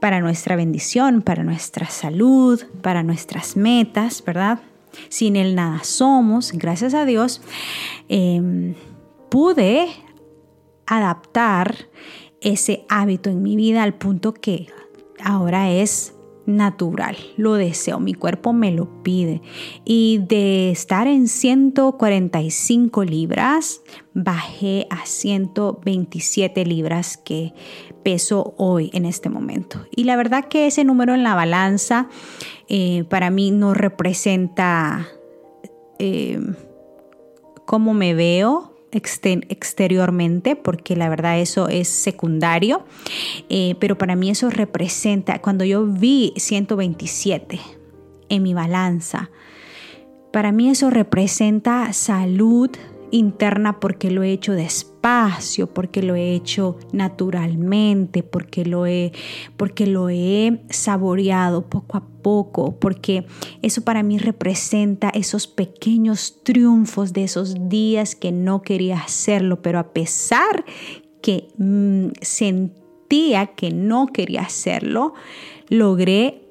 para 0.00 0.20
nuestra 0.20 0.56
bendición, 0.56 1.22
para 1.22 1.44
nuestra 1.44 1.86
salud, 1.90 2.62
para 2.82 3.02
nuestras 3.02 3.56
metas, 3.56 4.24
¿verdad? 4.24 4.60
Sin 5.08 5.36
Él 5.36 5.54
nada 5.54 5.84
somos, 5.84 6.52
gracias 6.52 6.94
a 6.94 7.04
Dios, 7.04 7.40
em, 8.08 8.74
pude 9.28 9.88
adaptar 10.86 11.88
ese 12.40 12.84
hábito 12.88 13.30
en 13.30 13.42
mi 13.42 13.56
vida 13.56 13.82
al 13.82 13.94
punto 13.94 14.32
que 14.34 14.68
ahora 15.22 15.70
es 15.70 16.14
natural, 16.56 17.16
lo 17.36 17.54
deseo, 17.54 18.00
mi 18.00 18.14
cuerpo 18.14 18.52
me 18.52 18.70
lo 18.70 19.02
pide. 19.02 19.42
Y 19.84 20.18
de 20.18 20.70
estar 20.70 21.06
en 21.06 21.28
145 21.28 23.04
libras, 23.04 23.82
bajé 24.14 24.86
a 24.90 25.06
127 25.06 26.64
libras 26.66 27.16
que 27.16 27.54
peso 28.02 28.54
hoy 28.56 28.90
en 28.92 29.06
este 29.06 29.28
momento. 29.28 29.86
Y 29.94 30.04
la 30.04 30.16
verdad 30.16 30.46
que 30.48 30.66
ese 30.66 30.84
número 30.84 31.14
en 31.14 31.22
la 31.22 31.34
balanza 31.34 32.08
eh, 32.68 33.04
para 33.08 33.30
mí 33.30 33.50
no 33.50 33.74
representa 33.74 35.08
eh, 35.98 36.40
cómo 37.66 37.94
me 37.94 38.14
veo, 38.14 38.74
exteriormente, 38.92 40.56
porque 40.56 40.96
la 40.96 41.08
verdad 41.08 41.40
eso 41.40 41.68
es 41.68 41.88
secundario, 41.88 42.84
eh, 43.48 43.74
pero 43.78 43.96
para 43.98 44.16
mí 44.16 44.30
eso 44.30 44.50
representa, 44.50 45.40
cuando 45.40 45.64
yo 45.64 45.86
vi 45.86 46.32
127 46.36 47.60
en 48.28 48.42
mi 48.42 48.54
balanza, 48.54 49.30
para 50.32 50.52
mí 50.52 50.70
eso 50.70 50.90
representa 50.90 51.92
salud, 51.92 52.70
interna 53.10 53.80
porque 53.80 54.10
lo 54.10 54.22
he 54.22 54.32
hecho 54.32 54.52
despacio, 54.52 55.72
porque 55.72 56.02
lo 56.02 56.14
he 56.14 56.34
hecho 56.34 56.76
naturalmente, 56.92 58.22
porque 58.22 58.64
lo 58.64 58.86
he, 58.86 59.12
porque 59.56 59.86
lo 59.86 60.08
he 60.08 60.62
saboreado 60.70 61.68
poco 61.68 61.96
a 61.96 62.06
poco, 62.22 62.78
porque 62.78 63.26
eso 63.62 63.82
para 63.82 64.02
mí 64.02 64.18
representa 64.18 65.10
esos 65.10 65.46
pequeños 65.46 66.42
triunfos 66.42 67.12
de 67.12 67.24
esos 67.24 67.68
días 67.68 68.14
que 68.14 68.32
no 68.32 68.62
quería 68.62 68.98
hacerlo, 68.98 69.62
pero 69.62 69.78
a 69.78 69.92
pesar 69.92 70.64
que 71.22 71.48
mm, 71.58 72.08
sentía 72.20 73.46
que 73.56 73.70
no 73.70 74.06
quería 74.06 74.42
hacerlo, 74.42 75.14
logré 75.68 76.42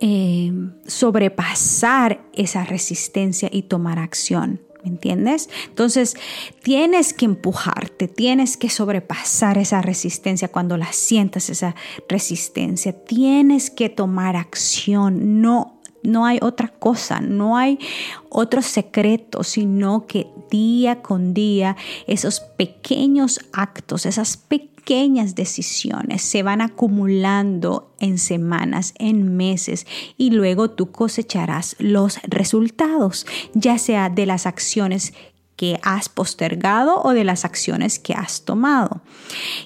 eh, 0.00 0.52
sobrepasar 0.86 2.26
esa 2.34 2.64
resistencia 2.64 3.48
y 3.50 3.62
tomar 3.62 3.98
acción. 3.98 4.65
¿Me 4.86 4.92
entiendes? 4.92 5.50
Entonces, 5.66 6.14
tienes 6.62 7.12
que 7.12 7.24
empujarte, 7.24 8.06
tienes 8.06 8.56
que 8.56 8.70
sobrepasar 8.70 9.58
esa 9.58 9.82
resistencia 9.82 10.46
cuando 10.46 10.76
la 10.76 10.92
sientas, 10.92 11.50
esa 11.50 11.74
resistencia. 12.08 12.92
Tienes 12.92 13.68
que 13.68 13.88
tomar 13.88 14.36
acción, 14.36 15.42
no 15.42 15.72
no 16.04 16.24
hay 16.24 16.38
otra 16.40 16.68
cosa, 16.68 17.18
no 17.18 17.56
hay 17.56 17.80
otro 18.28 18.62
secreto, 18.62 19.42
sino 19.42 20.06
que 20.06 20.28
día 20.52 21.02
con 21.02 21.34
día 21.34 21.76
esos 22.06 22.38
pequeños 22.38 23.40
actos, 23.52 24.06
esas 24.06 24.36
pequeñas 24.36 24.75
pequeñas 24.86 25.34
decisiones 25.34 26.22
se 26.22 26.44
van 26.44 26.60
acumulando 26.60 27.92
en 27.98 28.18
semanas, 28.18 28.94
en 28.98 29.36
meses 29.36 29.84
y 30.16 30.30
luego 30.30 30.70
tú 30.70 30.92
cosecharás 30.92 31.74
los 31.80 32.20
resultados, 32.22 33.26
ya 33.52 33.78
sea 33.78 34.10
de 34.10 34.26
las 34.26 34.46
acciones 34.46 35.12
que 35.56 35.80
has 35.82 36.08
postergado 36.08 37.02
o 37.02 37.14
de 37.14 37.24
las 37.24 37.44
acciones 37.44 37.98
que 37.98 38.14
has 38.14 38.44
tomado. 38.44 39.00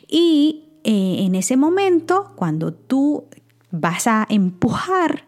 Y 0.08 0.70
eh, 0.84 1.16
en 1.18 1.34
ese 1.34 1.58
momento, 1.58 2.32
cuando 2.34 2.72
tú 2.72 3.24
vas 3.70 4.06
a 4.06 4.26
empujar 4.30 5.26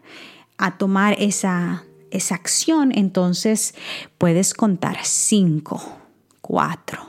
a 0.57 0.79
tomar 0.79 1.15
esa, 1.19 1.83
esa 2.09 2.33
acción, 2.33 2.91
entonces 2.95 3.75
puedes 4.17 4.55
contar 4.55 4.97
5, 5.03 5.83
4, 6.41 6.99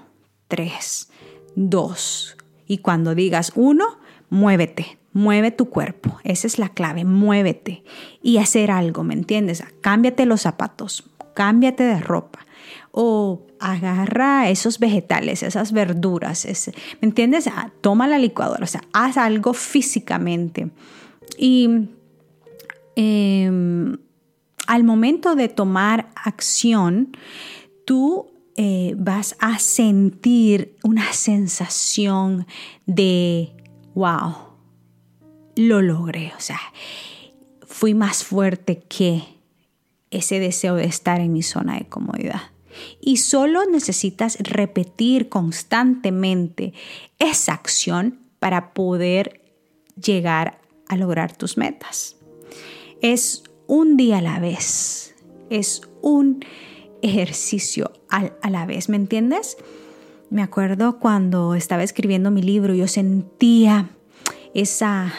3, 0.49 1.09
2, 1.57 2.37
y 2.75 2.79
cuando 2.79 3.15
digas 3.15 3.53
uno, 3.55 3.85
muévete, 4.31 4.99
mueve 5.13 5.53
tu 5.53 5.71
cuerpo. 5.71 6.19
Esa 6.25 6.49
es 6.49 6.59
la 6.59 6.71
clave, 6.71 7.05
muévete 7.05 7.85
y 8.21 8.39
hacer 8.39 8.73
algo, 8.73 9.05
¿me 9.05 9.15
entiendes? 9.15 9.63
Cámbiate 9.81 10.27
los 10.27 10.41
zapatos, 10.41 11.05
cámbiate 11.35 11.85
de 11.85 12.01
ropa 12.01 12.41
o 12.91 13.47
agarra 13.61 14.51
esos 14.51 14.81
vegetales, 14.81 15.45
esas 15.45 15.71
verduras, 15.71 16.47
¿me 17.01 17.07
entiendes? 17.07 17.47
Ah, 17.47 17.71
toma 17.81 18.09
la 18.09 18.19
licuadora, 18.19 18.65
o 18.65 18.67
sea, 18.67 18.83
haz 18.93 19.17
algo 19.19 19.55
físicamente. 19.55 20.71
Y 21.39 21.89
em, 22.97 23.99
al 24.67 24.83
momento 24.83 25.37
de 25.37 25.49
tomar 25.49 26.09
acción, 26.17 27.17
tú 27.85 28.34
eh, 28.57 28.95
vas 28.97 29.37
a 29.41 29.59
sentir 29.59 30.77
una 30.85 31.13
sensación 31.13 32.47
de, 32.87 33.53
wow, 33.95 34.35
lo 35.57 35.83
logré, 35.83 36.33
o 36.37 36.41
sea, 36.41 36.61
fui 37.67 37.95
más 37.95 38.25
fuerte 38.25 38.79
que 38.79 39.25
ese 40.11 40.39
deseo 40.39 40.77
de 40.77 40.85
estar 40.85 41.21
en 41.21 41.33
mi 41.33 41.43
zona 41.43 41.79
de 41.79 41.89
comodidad. 41.89 42.43
Y 43.01 43.19
solo 43.19 43.65
necesitas 43.67 44.37
repetir 44.41 45.29
constantemente 45.29 46.73
esa 47.19 47.55
acción 47.55 48.21
para 48.39 48.73
poder 48.73 49.41
llegar 50.01 50.61
a 50.89 50.97
lograr 50.97 51.37
tus 51.37 51.57
metas. 51.57 52.17
Es 53.01 53.43
un 53.67 53.97
día 53.97 54.19
a 54.19 54.23
la 54.23 54.39
vez, 54.39 55.15
es 55.51 55.83
un 56.03 56.45
ejercicio 57.05 57.93
a 58.09 58.51
la 58.51 58.67
vez, 58.67 58.89
¿me 58.89 58.97
entiendes? 58.97 59.57
Me 60.31 60.43
acuerdo 60.43 60.99
cuando 60.99 61.55
estaba 61.55 61.83
escribiendo 61.83 62.31
mi 62.31 62.43
libro, 62.43 62.75
yo 62.75 62.89
sentía 62.89 63.91
esa, 64.55 65.13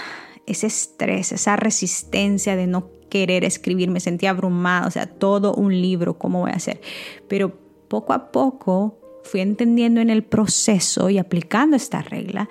ese 0.46 0.68
estrés, 0.68 1.32
esa 1.32 1.56
resistencia 1.56 2.56
de 2.56 2.68
no 2.68 2.90
querer 3.10 3.44
escribir, 3.44 3.90
me 3.90 4.00
sentía 4.00 4.32
abrumada, 4.32 4.88
o 4.88 4.92
sea, 4.92 5.06
todo 5.06 5.54
un 5.54 5.80
libro, 5.80 6.18
¿cómo 6.18 6.42
voy 6.42 6.52
a 6.52 6.56
hacer? 6.56 6.82
Pero 7.28 7.56
poco 7.88 8.14
a 8.14 8.32
poco 8.32 8.98
fui 9.24 9.42
entendiendo 9.42 10.02
en 10.02 10.10
el 10.10 10.24
proceso 10.24 11.10
y 11.10 11.18
aplicando 11.18 11.76
esta 11.76 12.02
regla 12.02 12.50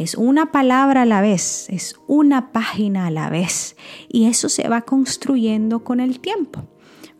es 0.00 0.14
una 0.14 0.50
palabra 0.50 1.02
a 1.02 1.06
la 1.06 1.20
vez, 1.20 1.68
es 1.68 1.94
una 2.06 2.52
página 2.52 3.06
a 3.06 3.10
la 3.10 3.28
vez. 3.28 3.76
Y 4.08 4.28
eso 4.28 4.48
se 4.48 4.66
va 4.66 4.80
construyendo 4.80 5.84
con 5.84 6.00
el 6.00 6.20
tiempo. 6.20 6.62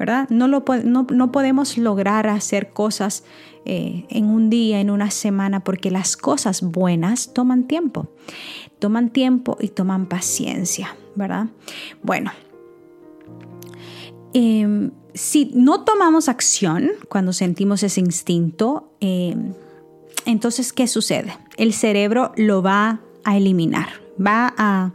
¿Verdad? 0.01 0.31
No, 0.31 0.49
lo, 0.49 0.65
no, 0.83 1.31
podemos 1.31 1.77
lograr 1.77 2.27
hacer 2.27 2.71
cosas 2.71 3.23
eh, 3.67 4.07
en 4.09 4.25
un 4.25 4.49
día, 4.49 4.81
en 4.81 4.89
una 4.89 5.11
semana, 5.11 5.63
porque 5.63 5.91
las 5.91 6.17
cosas 6.17 6.63
buenas 6.63 7.35
toman 7.35 7.65
tiempo, 7.65 8.09
toman 8.79 9.11
tiempo 9.11 9.59
y 9.61 9.69
toman 9.69 10.07
paciencia, 10.07 10.97
¿verdad? 11.17 11.49
Bueno, 12.03 12.33
em, 14.33 14.91
si 15.13 15.51
no 15.55 15.85
tomamos 15.85 16.31
acción 16.31 16.93
cuando 17.11 17.35
sentimos 17.35 17.83
ese 17.83 18.01
instinto, 18.01 18.95
em, 19.01 19.53
entonces, 20.25 20.73
¿qué 20.73 20.87
sucede? 20.87 21.37
El 21.59 21.75
cerebro 21.75 22.33
lo 22.37 22.63
va 22.63 23.01
a 23.25 23.37
eliminar, 23.37 23.89
va 24.19 24.55
a 24.57 24.93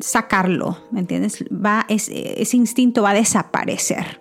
sacarlo, 0.00 0.78
¿me 0.90 1.00
entiendes? 1.00 1.44
Va, 1.50 1.86
ese, 1.88 2.40
ese 2.40 2.56
instinto 2.56 3.02
va 3.02 3.10
a 3.10 3.14
desaparecer. 3.14 4.20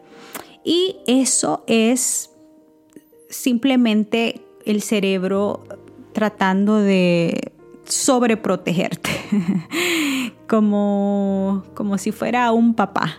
Y 0.63 0.97
eso 1.07 1.63
es 1.67 2.31
simplemente 3.29 4.41
el 4.65 4.81
cerebro 4.81 5.63
tratando 6.13 6.77
de 6.77 7.53
sobreprotegerte, 7.85 9.09
como, 10.47 11.63
como 11.73 11.97
si 11.97 12.11
fuera 12.11 12.51
un 12.51 12.75
papá. 12.75 13.17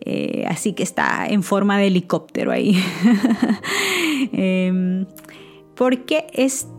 Eh, 0.00 0.44
así 0.48 0.74
que 0.74 0.82
está 0.82 1.26
en 1.26 1.42
forma 1.42 1.78
de 1.78 1.86
helicóptero 1.86 2.52
ahí. 2.52 2.82
Em, 4.32 5.06
porque 5.74 6.26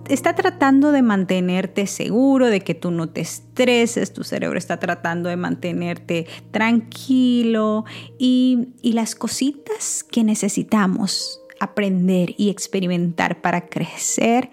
está 0.08 0.36
tratando 0.36 0.91
de 0.91 1.01
mantenerte 1.01 1.88
seguro, 1.88 2.47
de 2.47 2.62
que 2.62 2.75
tú 2.75 2.91
no 2.91 3.10
te 3.10 3.21
estreses, 3.21 4.13
tu 4.13 4.23
cerebro 4.23 4.58
está 4.58 4.79
tratando 4.79 5.29
de 5.29 5.36
mantenerte 5.36 6.27
tranquilo 6.51 7.86
y, 8.17 8.69
y 8.81 8.93
las 8.93 9.15
cositas 9.15 10.03
que 10.03 10.23
necesitamos 10.23 11.41
aprender 11.60 12.36
y 12.38 12.49
experimentar 12.49 13.41
para 13.41 13.67
crecer 13.67 14.49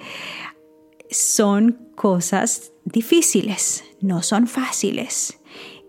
son 1.11 1.89
cosas 1.95 2.73
difíciles, 2.85 3.85
no 4.01 4.23
son 4.23 4.47
fáciles. 4.47 5.39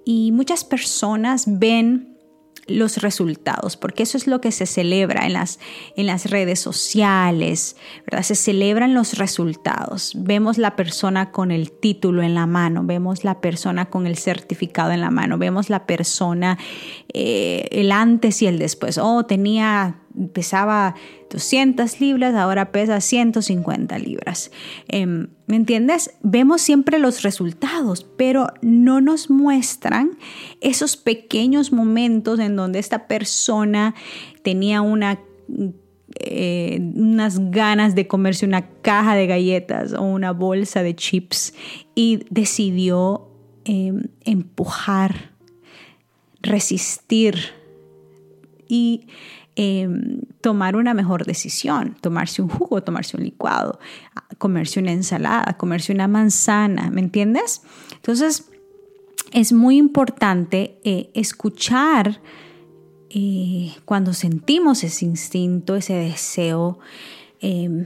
y 0.06 0.34
muchas 0.34 0.66
personas 0.66 1.46
ven 1.48 2.13
los 2.68 2.98
resultados, 2.98 3.76
porque 3.78 4.04
eso 4.04 4.18
es 4.18 4.28
lo 4.28 4.40
que 4.40 4.52
se 4.52 4.66
celebra 4.66 5.26
en 5.26 5.34
las, 5.34 5.60
en 5.96 6.08
las 6.08 6.30
redes 6.30 6.60
sociales, 6.60 7.76
¿verdad? 8.06 8.24
Se 8.24 8.36
celebran 8.36 8.94
los 8.94 9.18
resultados. 9.18 10.14
Vemos 10.16 10.58
la 10.58 10.76
persona 10.76 11.32
con 11.32 11.52
el 11.52 11.72
título 11.72 12.22
en 12.24 12.36
la 12.36 12.46
mano, 12.46 12.84
vemos 12.84 13.24
la 13.24 13.42
persona 13.42 13.90
con 13.90 14.08
el 14.08 14.18
certificado 14.18 14.92
en 14.92 15.02
la 15.02 15.12
mano, 15.12 15.38
vemos 15.38 15.70
la 15.70 15.86
persona 15.86 16.58
eh, 17.14 17.68
el 17.72 17.92
antes 17.92 18.42
y 18.42 18.48
el 18.48 18.60
después. 18.60 18.98
Oh, 18.98 19.26
tenía 19.26 20.03
pesaba 20.34 20.96
200 21.30 22.00
libras, 22.00 22.36
ahora 22.36 22.72
pesa 22.72 23.02
150 23.02 23.98
libras. 23.98 24.52
Em, 24.88 25.28
¿Me 25.48 25.56
entiendes? 25.56 26.12
Vemos 26.22 26.62
siempre 26.62 27.00
los 27.00 27.24
resultados, 27.24 28.06
pero 28.18 28.48
no 28.62 29.02
nos 29.02 29.30
muestran 29.30 30.18
esos 30.62 30.96
pequeños 30.96 31.72
momentos 31.72 32.40
en 32.40 32.56
donde 32.56 32.80
esta 32.80 33.08
persona 33.08 33.96
tenía 34.44 34.82
eh, 36.20 36.80
unas 36.96 37.52
ganas 37.52 37.96
de 37.96 38.08
comerse 38.08 38.46
una 38.46 38.70
caja 38.82 39.16
de 39.16 39.28
galletas 39.28 39.94
o 39.94 40.04
una 40.04 40.32
bolsa 40.32 40.84
de 40.84 40.96
chips 40.96 41.54
y 41.96 42.26
decidió 42.30 43.28
em, 43.66 44.04
empujar, 44.24 45.32
resistir 46.42 47.36
y 48.68 49.08
Em, 49.56 50.22
tomar 50.42 50.76
una 50.76 50.96
mejor 50.96 51.26
decisión, 51.26 51.96
tomarse 52.02 52.42
un 52.42 52.50
jugo, 52.50 52.82
tomarse 52.82 53.18
un 53.18 53.24
licuado, 53.24 53.80
comerse 54.40 54.80
una 54.80 54.92
ensalada, 54.92 55.58
comerse 55.58 55.94
una 55.94 56.08
manzana, 56.08 56.90
¿me 56.90 57.02
entiendes? 57.02 57.62
Entonces, 57.92 58.50
es 59.32 59.54
muy 59.54 59.78
importante 59.78 60.80
eh, 60.84 61.12
escuchar 61.14 62.20
eh, 63.12 63.74
cuando 63.86 64.14
sentimos 64.14 64.84
ese 64.84 65.06
instinto, 65.06 65.76
ese 65.76 65.94
deseo 65.94 66.80
em, 67.40 67.86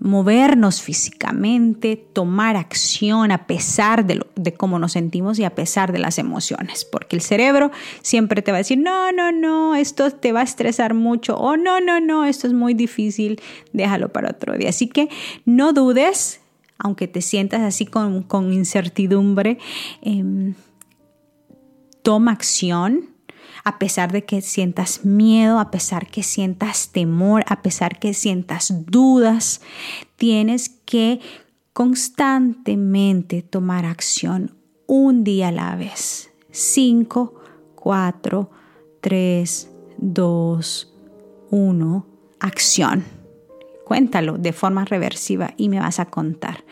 movernos 0.00 0.80
físicamente, 0.80 1.96
tomar 1.96 2.56
acción 2.56 3.32
a 3.32 3.46
pesar 3.46 4.06
de, 4.06 4.54
cómo 4.54 4.78
nos 4.78 4.92
sentimos 4.92 5.38
y 5.38 5.44
a 5.44 5.54
pesar 5.54 5.92
de 5.92 5.98
las 5.98 6.18
emociones, 6.18 6.84
porque 6.84 7.16
el 7.16 7.22
cerebro 7.22 7.72
siempre 8.02 8.40
te 8.42 8.52
va 8.52 8.58
a 8.58 8.60
decir, 8.60 8.78
no, 8.78 9.10
no, 9.10 9.32
no, 9.32 9.74
esto 9.74 10.10
te 10.10 10.32
va 10.32 10.40
a 10.40 10.44
estresar 10.44 10.94
mucho, 10.94 11.36
o 11.36 11.56
no, 11.56 11.80
no, 11.80 12.00
no, 12.00 12.24
esto 12.24 12.46
es 12.46 12.52
muy 12.52 12.74
difícil, 12.74 13.40
déjalo 13.72 14.12
para 14.12 14.30
otro 14.30 14.56
día. 14.56 14.68
Así 14.68 14.86
que 14.86 15.08
no 15.44 15.72
dudes, 15.72 16.40
aunque 16.78 17.08
te 17.08 17.20
sientas 17.20 17.62
así 17.62 17.84
con, 17.84 18.52
incertidumbre, 18.52 19.58
em, 20.02 20.54
toma 22.02 22.32
acción 22.32 23.17
a 23.68 23.78
pesar 23.78 24.12
de 24.12 24.24
que 24.24 24.40
sientas 24.40 25.04
miedo, 25.04 25.58
a 25.58 25.70
pesar 25.70 26.06
que 26.06 26.22
sientas 26.22 26.88
temor, 26.88 27.44
a 27.48 27.60
pesar 27.60 27.98
que 27.98 28.14
sientas 28.14 28.86
dudas, 28.86 29.60
tienes 30.16 30.70
que 30.70 31.20
constantemente 31.74 33.42
tomar 33.42 33.84
acción 33.84 34.56
un 34.86 35.22
día 35.22 35.48
a 35.48 35.52
la 35.52 35.76
vez. 35.76 36.30
5, 36.50 37.34
4, 37.74 38.50
3, 39.02 39.70
2, 39.98 40.94
1, 41.50 42.06
acción. 42.40 43.04
Cuéntalo 43.84 44.38
de 44.38 44.54
forma 44.54 44.86
reversiva 44.86 45.52
y 45.58 45.68
me 45.68 45.78
vas 45.78 46.00
a 46.00 46.06
contar. 46.06 46.64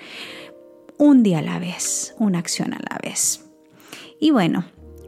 Un 0.96 1.22
día 1.22 1.40
a 1.40 1.42
la 1.42 1.58
vez, 1.58 2.14
una 2.18 2.38
acción 2.38 2.72
a 2.72 2.78
la 2.78 2.98
vez. 3.02 3.44
Y 4.18 4.30
bueno, 4.30 4.64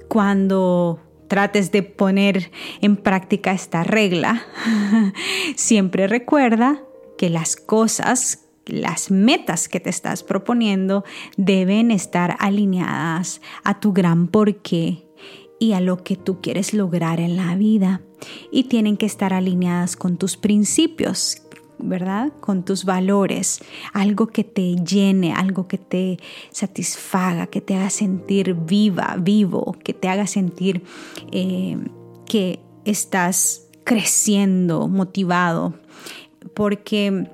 cuando 0.09 1.01
trates 1.29 1.71
de 1.71 1.83
poner 1.83 2.51
en 2.81 2.97
práctica 2.97 3.53
esta 3.53 3.85
regla, 3.85 4.43
siempre 5.57 6.09
recuerda 6.09 6.83
que 7.17 7.31
las 7.31 7.57
cosas, 7.57 8.47
las 8.67 9.11
metas 9.11 9.69
que 9.69 9.81
te 9.81 9.91
estás 9.91 10.23
proponiendo 10.23 11.05
deben 11.37 11.91
estar 11.91 12.37
alineadas 12.39 13.41
a 13.65 13.81
tu 13.81 13.93
gran 13.93 14.29
porqué 14.29 15.05
y 15.61 15.73
a 15.73 15.81
lo 15.81 16.03
que 16.03 16.17
tú 16.17 16.41
quieres 16.41 16.73
lograr 16.73 17.21
en 17.21 17.37
la 17.37 17.55
vida. 17.57 18.01
Y 18.51 18.65
tienen 18.65 18.97
que 18.97 19.07
estar 19.07 19.33
alineadas 19.33 19.97
con 19.97 20.17
tus 20.17 20.37
principios 20.37 21.43
¿verdad? 21.79 22.33
Con 22.41 22.65
tus 22.65 22.85
valores, 22.85 23.61
algo 23.93 24.29
que 24.29 24.45
te 24.45 24.77
llene, 24.77 25.33
algo 25.33 25.69
que 25.69 25.79
te 25.79 26.19
satisfaga, 26.51 27.47
que 27.47 27.61
te 27.61 27.75
haga 27.75 27.91
sentir 27.91 28.55
viva, 28.55 29.17
vivo, 29.19 29.77
que 29.83 29.95
te 29.95 30.09
haga 30.09 30.27
sentir 30.27 30.83
eh, 31.33 31.77
que 32.27 32.61
estás 32.85 33.67
creciendo, 33.85 34.89
motivado. 34.89 35.75
Porque 36.55 37.31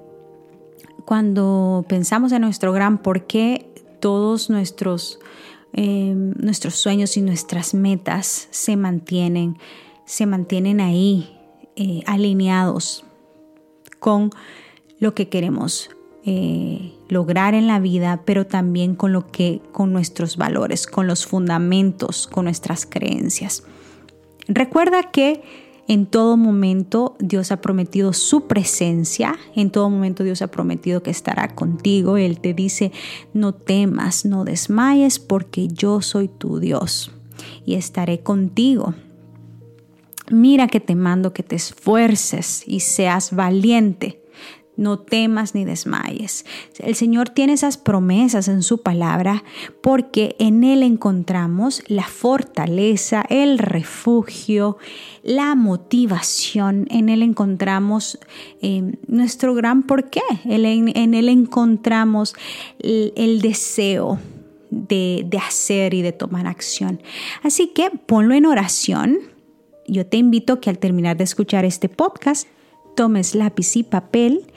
cuando 1.04 1.84
pensamos 1.88 2.32
en 2.32 2.42
nuestro 2.42 2.72
gran 2.72 2.98
por 2.98 3.26
qué, 3.26 3.70
todos 4.00 4.50
nuestros, 4.50 5.18
eh, 5.72 6.14
nuestros 6.14 6.74
sueños 6.74 7.16
y 7.16 7.22
nuestras 7.22 7.74
metas 7.74 8.48
se 8.50 8.76
mantienen, 8.76 9.58
se 10.04 10.26
mantienen 10.26 10.80
ahí, 10.80 11.38
eh, 11.76 12.02
alineados 12.06 13.04
con 14.04 14.28
lo 14.98 15.14
que 15.14 15.30
queremos 15.30 15.88
eh, 16.26 16.92
lograr 17.08 17.54
en 17.54 17.66
la 17.66 17.80
vida, 17.80 18.20
pero 18.26 18.46
también 18.46 18.96
con 18.96 19.14
lo 19.14 19.30
que, 19.30 19.62
con 19.72 19.94
nuestros 19.94 20.36
valores, 20.36 20.86
con 20.86 21.06
los 21.06 21.24
fundamentos, 21.24 22.26
con 22.26 22.44
nuestras 22.44 22.84
creencias. 22.84 23.62
Recuerda 24.46 25.10
que 25.10 25.42
en 25.88 26.04
todo 26.04 26.36
momento 26.36 27.16
Dios 27.18 27.50
ha 27.50 27.62
prometido 27.62 28.12
su 28.12 28.46
presencia, 28.46 29.38
en 29.56 29.70
todo 29.70 29.88
momento 29.88 30.22
Dios 30.22 30.42
ha 30.42 30.48
prometido 30.48 31.02
que 31.02 31.10
estará 31.10 31.54
contigo. 31.54 32.18
Él 32.18 32.40
te 32.40 32.52
dice, 32.52 32.92
no 33.32 33.54
temas, 33.54 34.26
no 34.26 34.44
desmayes, 34.44 35.18
porque 35.18 35.68
yo 35.68 36.02
soy 36.02 36.28
tu 36.28 36.58
Dios 36.58 37.10
y 37.64 37.76
estaré 37.76 38.20
contigo. 38.20 38.94
Mira 40.30 40.68
que 40.68 40.80
te 40.80 40.94
mando 40.94 41.32
que 41.32 41.42
te 41.42 41.56
esfuerces 41.56 42.64
y 42.66 42.80
seas 42.80 43.34
valiente. 43.34 44.20
No 44.76 44.98
temas 44.98 45.54
ni 45.54 45.64
desmayes. 45.64 46.44
El 46.78 46.96
Señor 46.96 47.28
tiene 47.28 47.52
esas 47.52 47.78
promesas 47.78 48.48
en 48.48 48.64
su 48.64 48.82
palabra 48.82 49.44
porque 49.82 50.34
en 50.40 50.64
Él 50.64 50.82
encontramos 50.82 51.84
la 51.86 52.02
fortaleza, 52.02 53.24
el 53.28 53.58
refugio, 53.58 54.78
la 55.22 55.54
motivación. 55.54 56.88
En 56.90 57.08
Él 57.08 57.22
encontramos 57.22 58.18
eh, 58.62 58.96
nuestro 59.06 59.54
gran 59.54 59.84
porqué. 59.84 60.22
En 60.44 61.14
Él 61.14 61.28
encontramos 61.28 62.34
el, 62.80 63.40
deseo 63.42 64.18
de, 64.70 65.24
de 65.24 65.38
hacer 65.38 65.94
y 65.94 66.02
de 66.02 66.10
tomar 66.10 66.48
acción. 66.48 67.00
Así 67.44 67.68
que 67.68 67.90
ponlo 67.90 68.34
en 68.34 68.46
oración 68.46 69.33
yo 69.86 70.06
te 70.06 70.16
invito 70.16 70.60
que 70.60 70.70
al 70.70 70.78
terminar 70.78 71.16
de 71.16 71.24
escuchar 71.24 71.64
este 71.64 71.88
podcast, 71.88 72.48
tomes 72.96 73.34
lápiz 73.34 73.76
y 73.76 73.82
papel 73.82 74.52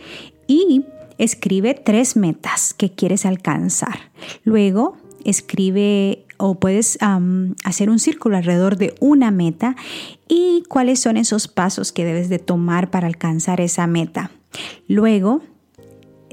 y 0.47 0.85
escribe 1.17 1.73
tres 1.73 2.15
metas 2.15 2.73
que 2.73 2.91
quieres 2.91 3.25
alcanzar. 3.25 4.11
Luego, 4.43 4.97
escribe 5.25 6.25
o 6.37 6.55
puedes 6.55 6.97
hacer 7.63 7.89
un 7.89 7.99
círculo 7.99 8.37
alrededor 8.37 8.77
de 8.77 8.95
una 8.99 9.31
meta 9.31 9.75
y 10.27 10.63
cuáles 10.69 10.99
son 10.99 11.17
esos 11.17 11.47
pasos 11.47 11.91
que 11.91 12.05
debes 12.05 12.29
de 12.29 12.39
tomar 12.39 12.91
para 12.91 13.07
alcanzar 13.07 13.59
esa 13.59 13.87
meta. 13.87 14.31
Luego, 14.87 15.41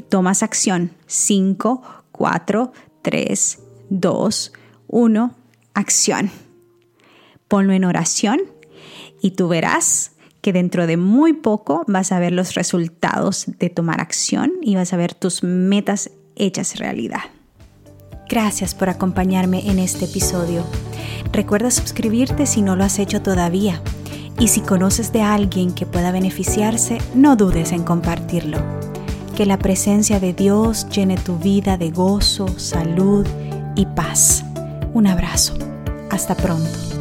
tomas 0.09 0.43
acción. 0.43 0.93
5, 1.07 1.83
4, 2.13 2.73
3, 3.03 3.59
2, 3.89 4.53
1, 4.89 5.35
acción. 5.73 6.31
Ponlo 7.49 7.73
en 7.73 7.85
oración 7.85 8.41
y 9.25 9.31
tú 9.31 9.49
verás 9.49 10.13
que 10.43 10.53
dentro 10.53 10.87
de 10.87 10.99
muy 10.99 11.33
poco 11.33 11.83
vas 11.87 12.13
a 12.13 12.19
ver 12.19 12.33
los 12.33 12.53
resultados 12.53 13.47
de 13.59 13.71
tomar 13.71 14.03
acción 14.03 14.53
y 14.61 14.75
vas 14.75 14.93
a 14.93 14.99
ver 14.99 15.15
tus 15.15 15.43
metas 15.43 16.11
hechas 16.37 16.77
realidad. 16.77 17.23
Gracias 18.29 18.75
por 18.75 18.91
acompañarme 18.91 19.71
en 19.71 19.79
este 19.79 20.05
episodio. 20.05 20.63
Recuerda 21.33 21.71
suscribirte 21.71 22.45
si 22.45 22.61
no 22.61 22.77
lo 22.77 22.85
has 22.85 22.99
hecho 22.99 23.23
todavía. 23.23 23.81
Y 24.39 24.49
si 24.49 24.61
conoces 24.61 25.11
de 25.11 25.23
alguien 25.23 25.73
que 25.73 25.87
pueda 25.87 26.13
beneficiarse, 26.13 26.99
no 27.15 27.35
dudes 27.35 27.73
en 27.73 27.83
compartirlo. 27.83 28.59
Que 29.35 29.47
la 29.47 29.59
presencia 29.59 30.21
de 30.21 30.35
Dios 30.35 30.87
llene 30.91 31.17
tu 31.17 31.39
vida 31.39 31.79
de 31.79 31.91
gozo, 31.91 32.47
salud 32.59 33.27
y 33.75 33.87
paz. 33.87 34.45
Un 34.93 35.07
abrazo. 35.07 35.55
Hasta 36.11 36.35
pronto. 36.35 36.94